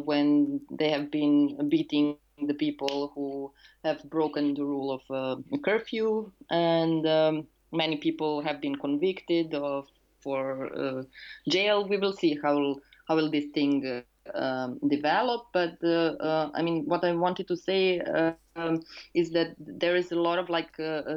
when 0.05 0.61
they 0.71 0.91
have 0.91 1.11
been 1.11 1.69
beating 1.69 2.17
the 2.47 2.55
people 2.55 3.13
who 3.15 3.53
have 3.85 4.03
broken 4.11 4.55
the 4.55 4.65
rule 4.65 4.91
of 4.93 5.03
uh, 5.11 5.37
curfew, 5.65 6.31
and 6.51 7.07
um, 7.07 7.47
many 7.73 7.97
people 7.97 8.41
have 8.43 8.61
been 8.61 8.77
convicted 8.77 9.55
of 9.55 9.87
for 10.23 10.71
uh, 10.77 11.03
jail. 11.49 11.89
We 11.89 11.97
will 11.97 12.13
see 12.13 12.39
how 12.43 12.77
how 13.09 13.17
will 13.17 13.31
this 13.31 13.47
thing 13.55 13.87
uh, 13.87 14.39
um, 14.39 14.79
develop. 14.89 15.47
But 15.53 15.79
uh, 15.83 16.17
uh, 16.21 16.51
I 16.55 16.63
mean, 16.63 16.85
what 16.87 17.05
I 17.05 17.13
wanted 17.13 17.49
to 17.49 17.57
say 17.57 18.01
um, 18.01 18.81
is 19.15 19.31
that 19.31 19.55
there 19.59 19.97
is 19.97 20.13
a 20.13 20.17
lot 20.17 20.39
of 20.39 20.49
like 20.49 20.77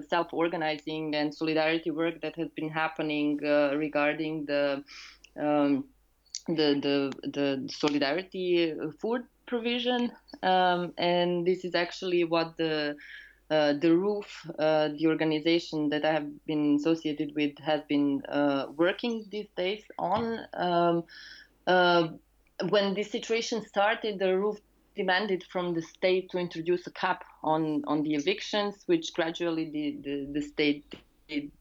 self-organizing 0.09 1.15
and 1.15 1.33
solidarity 1.33 1.91
work 1.91 2.21
that 2.21 2.36
has 2.38 2.49
been 2.55 2.69
happening 2.69 3.38
regarding 3.38 4.45
the. 4.45 4.83
Um, 5.39 5.86
the 6.47 6.75
the 6.81 7.29
the 7.29 7.69
solidarity 7.71 8.75
food 8.99 9.23
provision, 9.45 10.12
um, 10.41 10.93
and 10.97 11.45
this 11.45 11.65
is 11.65 11.75
actually 11.75 12.23
what 12.23 12.58
the 12.58 12.95
uh, 13.49 13.73
the 13.73 13.95
roof, 13.95 14.49
uh, 14.58 14.89
the 14.97 15.06
organization 15.08 15.89
that 15.89 16.03
I 16.06 16.12
have 16.12 16.45
been 16.45 16.75
associated 16.75 17.34
with, 17.36 17.58
has 17.60 17.82
been 17.88 18.23
uh, 18.27 18.67
working 18.75 19.25
these 19.29 19.49
days 19.56 19.84
on. 19.99 20.39
Um, 20.53 21.03
uh, 21.67 22.08
when 22.69 22.93
this 22.93 23.12
situation 23.12 23.63
started, 23.65 24.17
the 24.17 24.38
roof 24.38 24.58
demanded 24.95 25.43
from 25.51 25.73
the 25.73 25.82
state 25.82 26.29
to 26.32 26.38
introduce 26.38 26.88
a 26.88 26.91
cap 26.91 27.23
on, 27.43 27.84
on 27.86 28.01
the 28.03 28.15
evictions, 28.15 28.84
which 28.86 29.13
gradually 29.13 29.69
the, 29.69 29.97
the, 30.03 30.27
the 30.34 30.41
state 30.41 30.86
did 31.27 31.51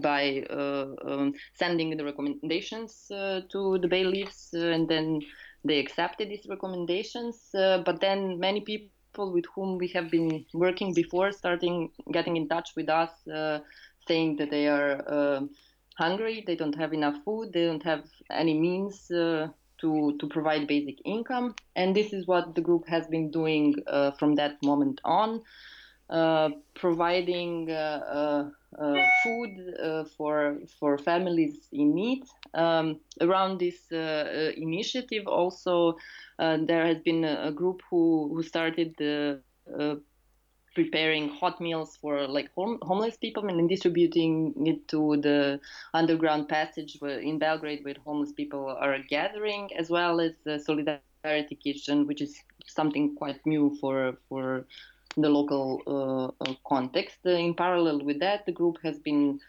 by 0.00 0.44
uh, 0.50 0.86
um, 1.04 1.34
sending 1.54 1.96
the 1.96 2.04
recommendations 2.04 3.10
uh, 3.10 3.40
to 3.50 3.78
the 3.78 3.88
bailiffs 3.88 4.52
and 4.52 4.88
then 4.88 5.20
they 5.66 5.78
accepted 5.78 6.28
these 6.30 6.46
recommendations. 6.48 7.54
Uh, 7.54 7.82
but 7.84 8.00
then 8.00 8.38
many 8.38 8.60
people 8.60 9.32
with 9.32 9.44
whom 9.54 9.78
we 9.78 9.88
have 9.88 10.10
been 10.10 10.44
working 10.52 10.92
before 10.92 11.32
starting 11.32 11.90
getting 12.12 12.36
in 12.36 12.48
touch 12.48 12.70
with 12.76 12.88
us, 12.88 13.10
uh, 13.28 13.58
saying 14.06 14.36
that 14.36 14.50
they 14.50 14.68
are 14.68 15.02
uh, 15.08 15.40
hungry, 15.96 16.44
they 16.46 16.56
don't 16.56 16.76
have 16.76 16.92
enough 16.92 17.16
food, 17.24 17.52
they 17.52 17.64
don't 17.64 17.82
have 17.82 18.04
any 18.30 18.54
means 18.54 19.10
uh, 19.10 19.48
to 19.78 20.16
to 20.20 20.26
provide 20.28 20.66
basic 20.66 20.96
income, 21.04 21.54
and 21.74 21.94
this 21.94 22.12
is 22.12 22.26
what 22.26 22.54
the 22.54 22.60
group 22.60 22.86
has 22.88 23.06
been 23.08 23.30
doing 23.30 23.74
uh, 23.86 24.10
from 24.12 24.34
that 24.34 24.62
moment 24.62 25.00
on. 25.04 25.42
Uh, 26.08 26.50
providing 26.76 27.68
uh, 27.68 28.48
uh, 28.78 29.02
food 29.24 29.50
for 30.16 30.56
for 30.78 30.98
families 30.98 31.66
in 31.72 31.96
need. 31.96 32.22
Um, 32.54 33.00
around 33.20 33.58
this 33.58 33.90
initiative, 33.90 35.26
also 35.26 35.96
there 36.38 36.86
has 36.86 36.98
been 37.00 37.24
a, 37.24 37.50
group 37.50 37.82
who 37.90 38.30
who 38.32 38.42
started 38.44 38.94
preparing 40.76 41.28
hot 41.28 41.60
meals 41.60 41.96
for 41.96 42.28
like 42.28 42.50
home, 42.54 42.78
homeless 42.82 43.16
people 43.16 43.44
and 43.48 43.68
distributing 43.68 44.54
it 44.64 44.86
to 44.86 45.16
the 45.16 45.58
underground 45.92 46.48
passage 46.48 46.98
in 47.02 47.40
Belgrade 47.40 47.84
where 47.84 47.96
homeless 48.04 48.30
people 48.30 48.68
are 48.68 48.96
gathering, 49.08 49.70
as 49.76 49.90
well 49.90 50.20
as 50.20 50.34
the 50.44 50.60
Solidarity 50.60 51.56
Kitchen, 51.56 52.06
which 52.06 52.20
is 52.20 52.38
something 52.68 53.16
quite 53.16 53.44
new 53.44 53.76
for 53.80 54.18
for 54.28 54.66
the 55.16 55.28
local 55.28 55.82
uh, 55.86 56.44
uh, 56.44 56.54
context. 56.66 57.18
Uh, 57.24 57.30
in 57.30 57.54
parallel 57.54 58.04
with 58.04 58.20
that, 58.20 58.44
the 58.46 58.52
group 58.52 58.76
has 58.82 58.98
been 58.98 59.40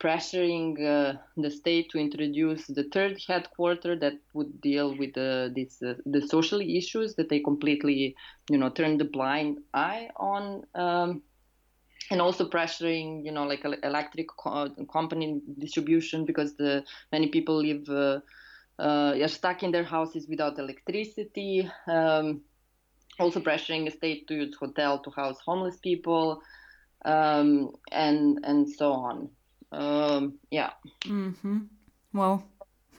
pressuring 0.00 0.84
uh, 0.84 1.16
the 1.36 1.50
state 1.50 1.88
to 1.90 1.98
introduce 1.98 2.66
the 2.66 2.84
third 2.92 3.16
headquarter 3.28 3.96
that 3.96 4.14
would 4.34 4.60
deal 4.60 4.96
with 4.98 5.16
uh, 5.16 5.48
this, 5.54 5.80
uh, 5.82 5.94
the 6.06 6.26
social 6.26 6.60
issues 6.60 7.14
that 7.14 7.28
they 7.28 7.38
completely, 7.38 8.16
you 8.50 8.58
know, 8.58 8.68
turned 8.68 8.98
the 9.00 9.04
blind 9.04 9.58
eye 9.72 10.08
on. 10.16 10.64
Um, 10.74 11.22
and 12.10 12.20
also 12.20 12.48
pressuring, 12.48 13.24
you 13.24 13.30
know, 13.30 13.44
like 13.44 13.64
electric 13.64 14.26
co- 14.36 14.68
company 14.92 15.40
distribution 15.58 16.26
because 16.26 16.56
the 16.56 16.84
many 17.12 17.28
people 17.28 17.56
live 17.56 17.88
are 18.78 19.28
stuck 19.28 19.62
in 19.62 19.70
their 19.70 19.84
houses 19.84 20.26
without 20.28 20.58
electricity. 20.58 21.70
Um, 21.86 22.42
also 23.18 23.40
pressuring 23.40 23.84
the 23.84 23.90
state 23.90 24.26
to 24.28 24.34
use 24.34 24.54
hotel 24.54 24.98
to 24.98 25.10
house 25.10 25.38
homeless 25.44 25.76
people 25.76 26.42
um, 27.04 27.74
and 27.90 28.38
and 28.44 28.68
so 28.68 28.92
on. 28.92 29.28
Um, 29.72 30.38
yeah. 30.50 30.70
Mm-hmm. 31.04 31.58
well 32.12 32.44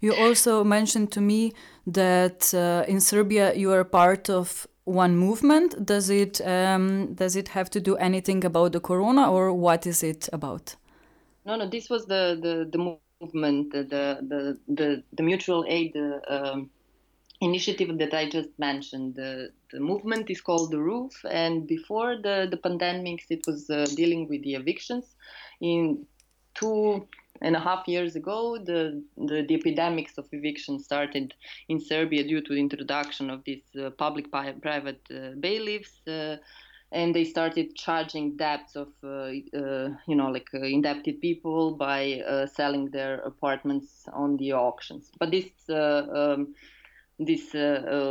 you 0.00 0.14
also 0.14 0.62
mentioned 0.64 1.10
to 1.12 1.20
me 1.20 1.52
that 1.86 2.52
uh, 2.52 2.84
in 2.86 3.00
serbia 3.00 3.54
you 3.54 3.72
are 3.72 3.84
part 3.84 4.28
of 4.28 4.66
one 4.84 5.16
movement. 5.16 5.86
Does 5.86 6.10
it 6.10 6.40
um, 6.40 7.14
does 7.14 7.36
it 7.36 7.48
have 7.48 7.70
to 7.70 7.80
do 7.80 7.96
anything 7.96 8.44
about 8.44 8.72
the 8.72 8.80
corona 8.80 9.30
or 9.30 9.52
what 9.52 9.86
is 9.86 10.02
it 10.02 10.28
about? 10.32 10.76
No 11.46 11.56
no 11.56 11.68
this 11.68 11.88
was 11.88 12.06
the 12.06 12.38
the, 12.40 12.68
the 12.70 12.98
movement 13.20 13.72
the 13.72 13.84
the 13.84 14.58
the, 14.68 15.02
the 15.12 15.22
mutual 15.22 15.64
aid 15.68 15.96
uh, 15.96 16.20
um, 16.28 16.70
initiative 17.42 17.98
that 17.98 18.14
I 18.14 18.28
just 18.28 18.50
mentioned. 18.58 19.16
The, 19.16 19.50
the 19.72 19.80
movement 19.80 20.30
is 20.30 20.40
called 20.40 20.70
The 20.70 20.78
Roof, 20.78 21.12
and 21.28 21.66
before 21.66 22.16
the, 22.16 22.48
the 22.50 22.56
pandemics, 22.56 23.26
it 23.30 23.42
was 23.46 23.68
uh, 23.68 23.86
dealing 23.96 24.28
with 24.28 24.42
the 24.44 24.54
evictions. 24.54 25.16
In 25.60 26.06
two 26.54 27.06
and 27.40 27.56
a 27.56 27.60
half 27.60 27.88
years 27.88 28.14
ago, 28.14 28.58
the, 28.58 29.02
the, 29.16 29.44
the 29.48 29.54
epidemics 29.54 30.18
of 30.18 30.26
eviction 30.32 30.78
started 30.78 31.34
in 31.68 31.80
Serbia 31.80 32.22
due 32.22 32.40
to 32.40 32.54
the 32.54 32.60
introduction 32.60 33.30
of 33.30 33.42
these 33.44 33.64
uh, 33.80 33.90
public 33.90 34.30
private 34.30 35.02
uh, 35.10 35.30
bailiffs. 35.40 36.06
Uh, 36.06 36.36
and 36.92 37.14
they 37.14 37.24
started 37.24 37.74
charging 37.74 38.36
debts 38.36 38.76
of, 38.76 38.88
uh, 39.02 39.32
uh, 39.56 39.88
you 40.06 40.14
know, 40.14 40.30
like 40.30 40.46
indebted 40.52 41.22
people 41.22 41.74
by 41.74 42.20
selling 42.52 42.90
their 42.90 43.14
apartments 43.20 44.06
on 44.12 44.36
the 44.36 44.52
auctions. 44.52 45.10
But 45.18 45.30
this 45.30 45.46
um, 45.70 46.54
this 47.24 47.54
uh, 47.54 47.58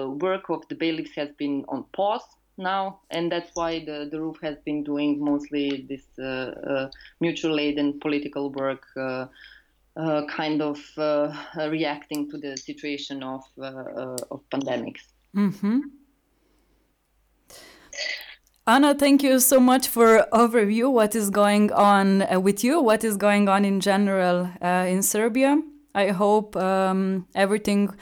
uh, 0.07 0.09
work 0.09 0.49
of 0.49 0.67
the 0.67 0.75
bailiffs 0.75 1.15
has 1.15 1.29
been 1.37 1.65
on 1.67 1.85
pause 1.93 2.23
now, 2.57 2.99
and 3.09 3.31
that's 3.31 3.51
why 3.53 3.79
the, 3.79 4.07
the 4.11 4.19
roof 4.19 4.37
has 4.41 4.57
been 4.65 4.83
doing 4.83 5.23
mostly 5.23 5.85
this 5.87 6.19
uh, 6.19 6.89
mutual 7.19 7.59
aid 7.59 7.77
and 7.77 7.99
political 8.01 8.51
work. 8.51 8.85
Uh, 9.97 10.25
kind 10.27 10.61
of 10.61 10.79
uh, 10.97 11.35
reacting 11.69 12.29
to 12.31 12.37
the 12.37 12.55
situation 12.55 13.21
of 13.23 13.43
uh, 13.61 14.15
of 14.31 14.39
pandemics. 14.49 15.01
Mm-hmm. 15.35 15.79
Ana, 18.67 18.95
thank 18.95 19.21
you 19.21 19.39
so 19.39 19.59
much 19.59 19.89
for 19.89 20.25
overview. 20.31 20.89
What 20.89 21.13
is 21.13 21.29
going 21.29 21.73
on 21.73 22.21
uh, 22.21 22.39
with 22.39 22.63
you? 22.63 22.79
What 22.79 23.03
is 23.03 23.17
going 23.17 23.49
on 23.49 23.65
in 23.65 23.81
general 23.81 24.49
uh, 24.61 24.85
in 24.87 25.03
Serbia? 25.03 25.61
I 25.93 26.07
hope 26.07 26.55
um, 26.55 27.27
everything 27.35 27.93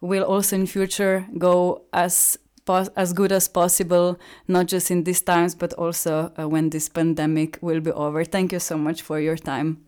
will 0.00 0.24
also 0.24 0.56
in 0.56 0.66
future 0.66 1.26
go 1.38 1.82
as 1.92 2.38
as 2.96 3.12
good 3.12 3.30
as 3.30 3.46
possible, 3.46 4.18
not 4.48 4.66
just 4.66 4.90
in 4.90 5.04
these 5.04 5.22
times, 5.22 5.54
but 5.54 5.72
also 5.74 6.32
uh, 6.36 6.48
when 6.48 6.70
this 6.70 6.88
pandemic 6.88 7.58
will 7.60 7.80
be 7.80 7.92
over. 7.92 8.24
Thank 8.24 8.52
you 8.52 8.58
so 8.58 8.76
much 8.76 9.02
for 9.02 9.20
your 9.20 9.36
time. 9.36 9.84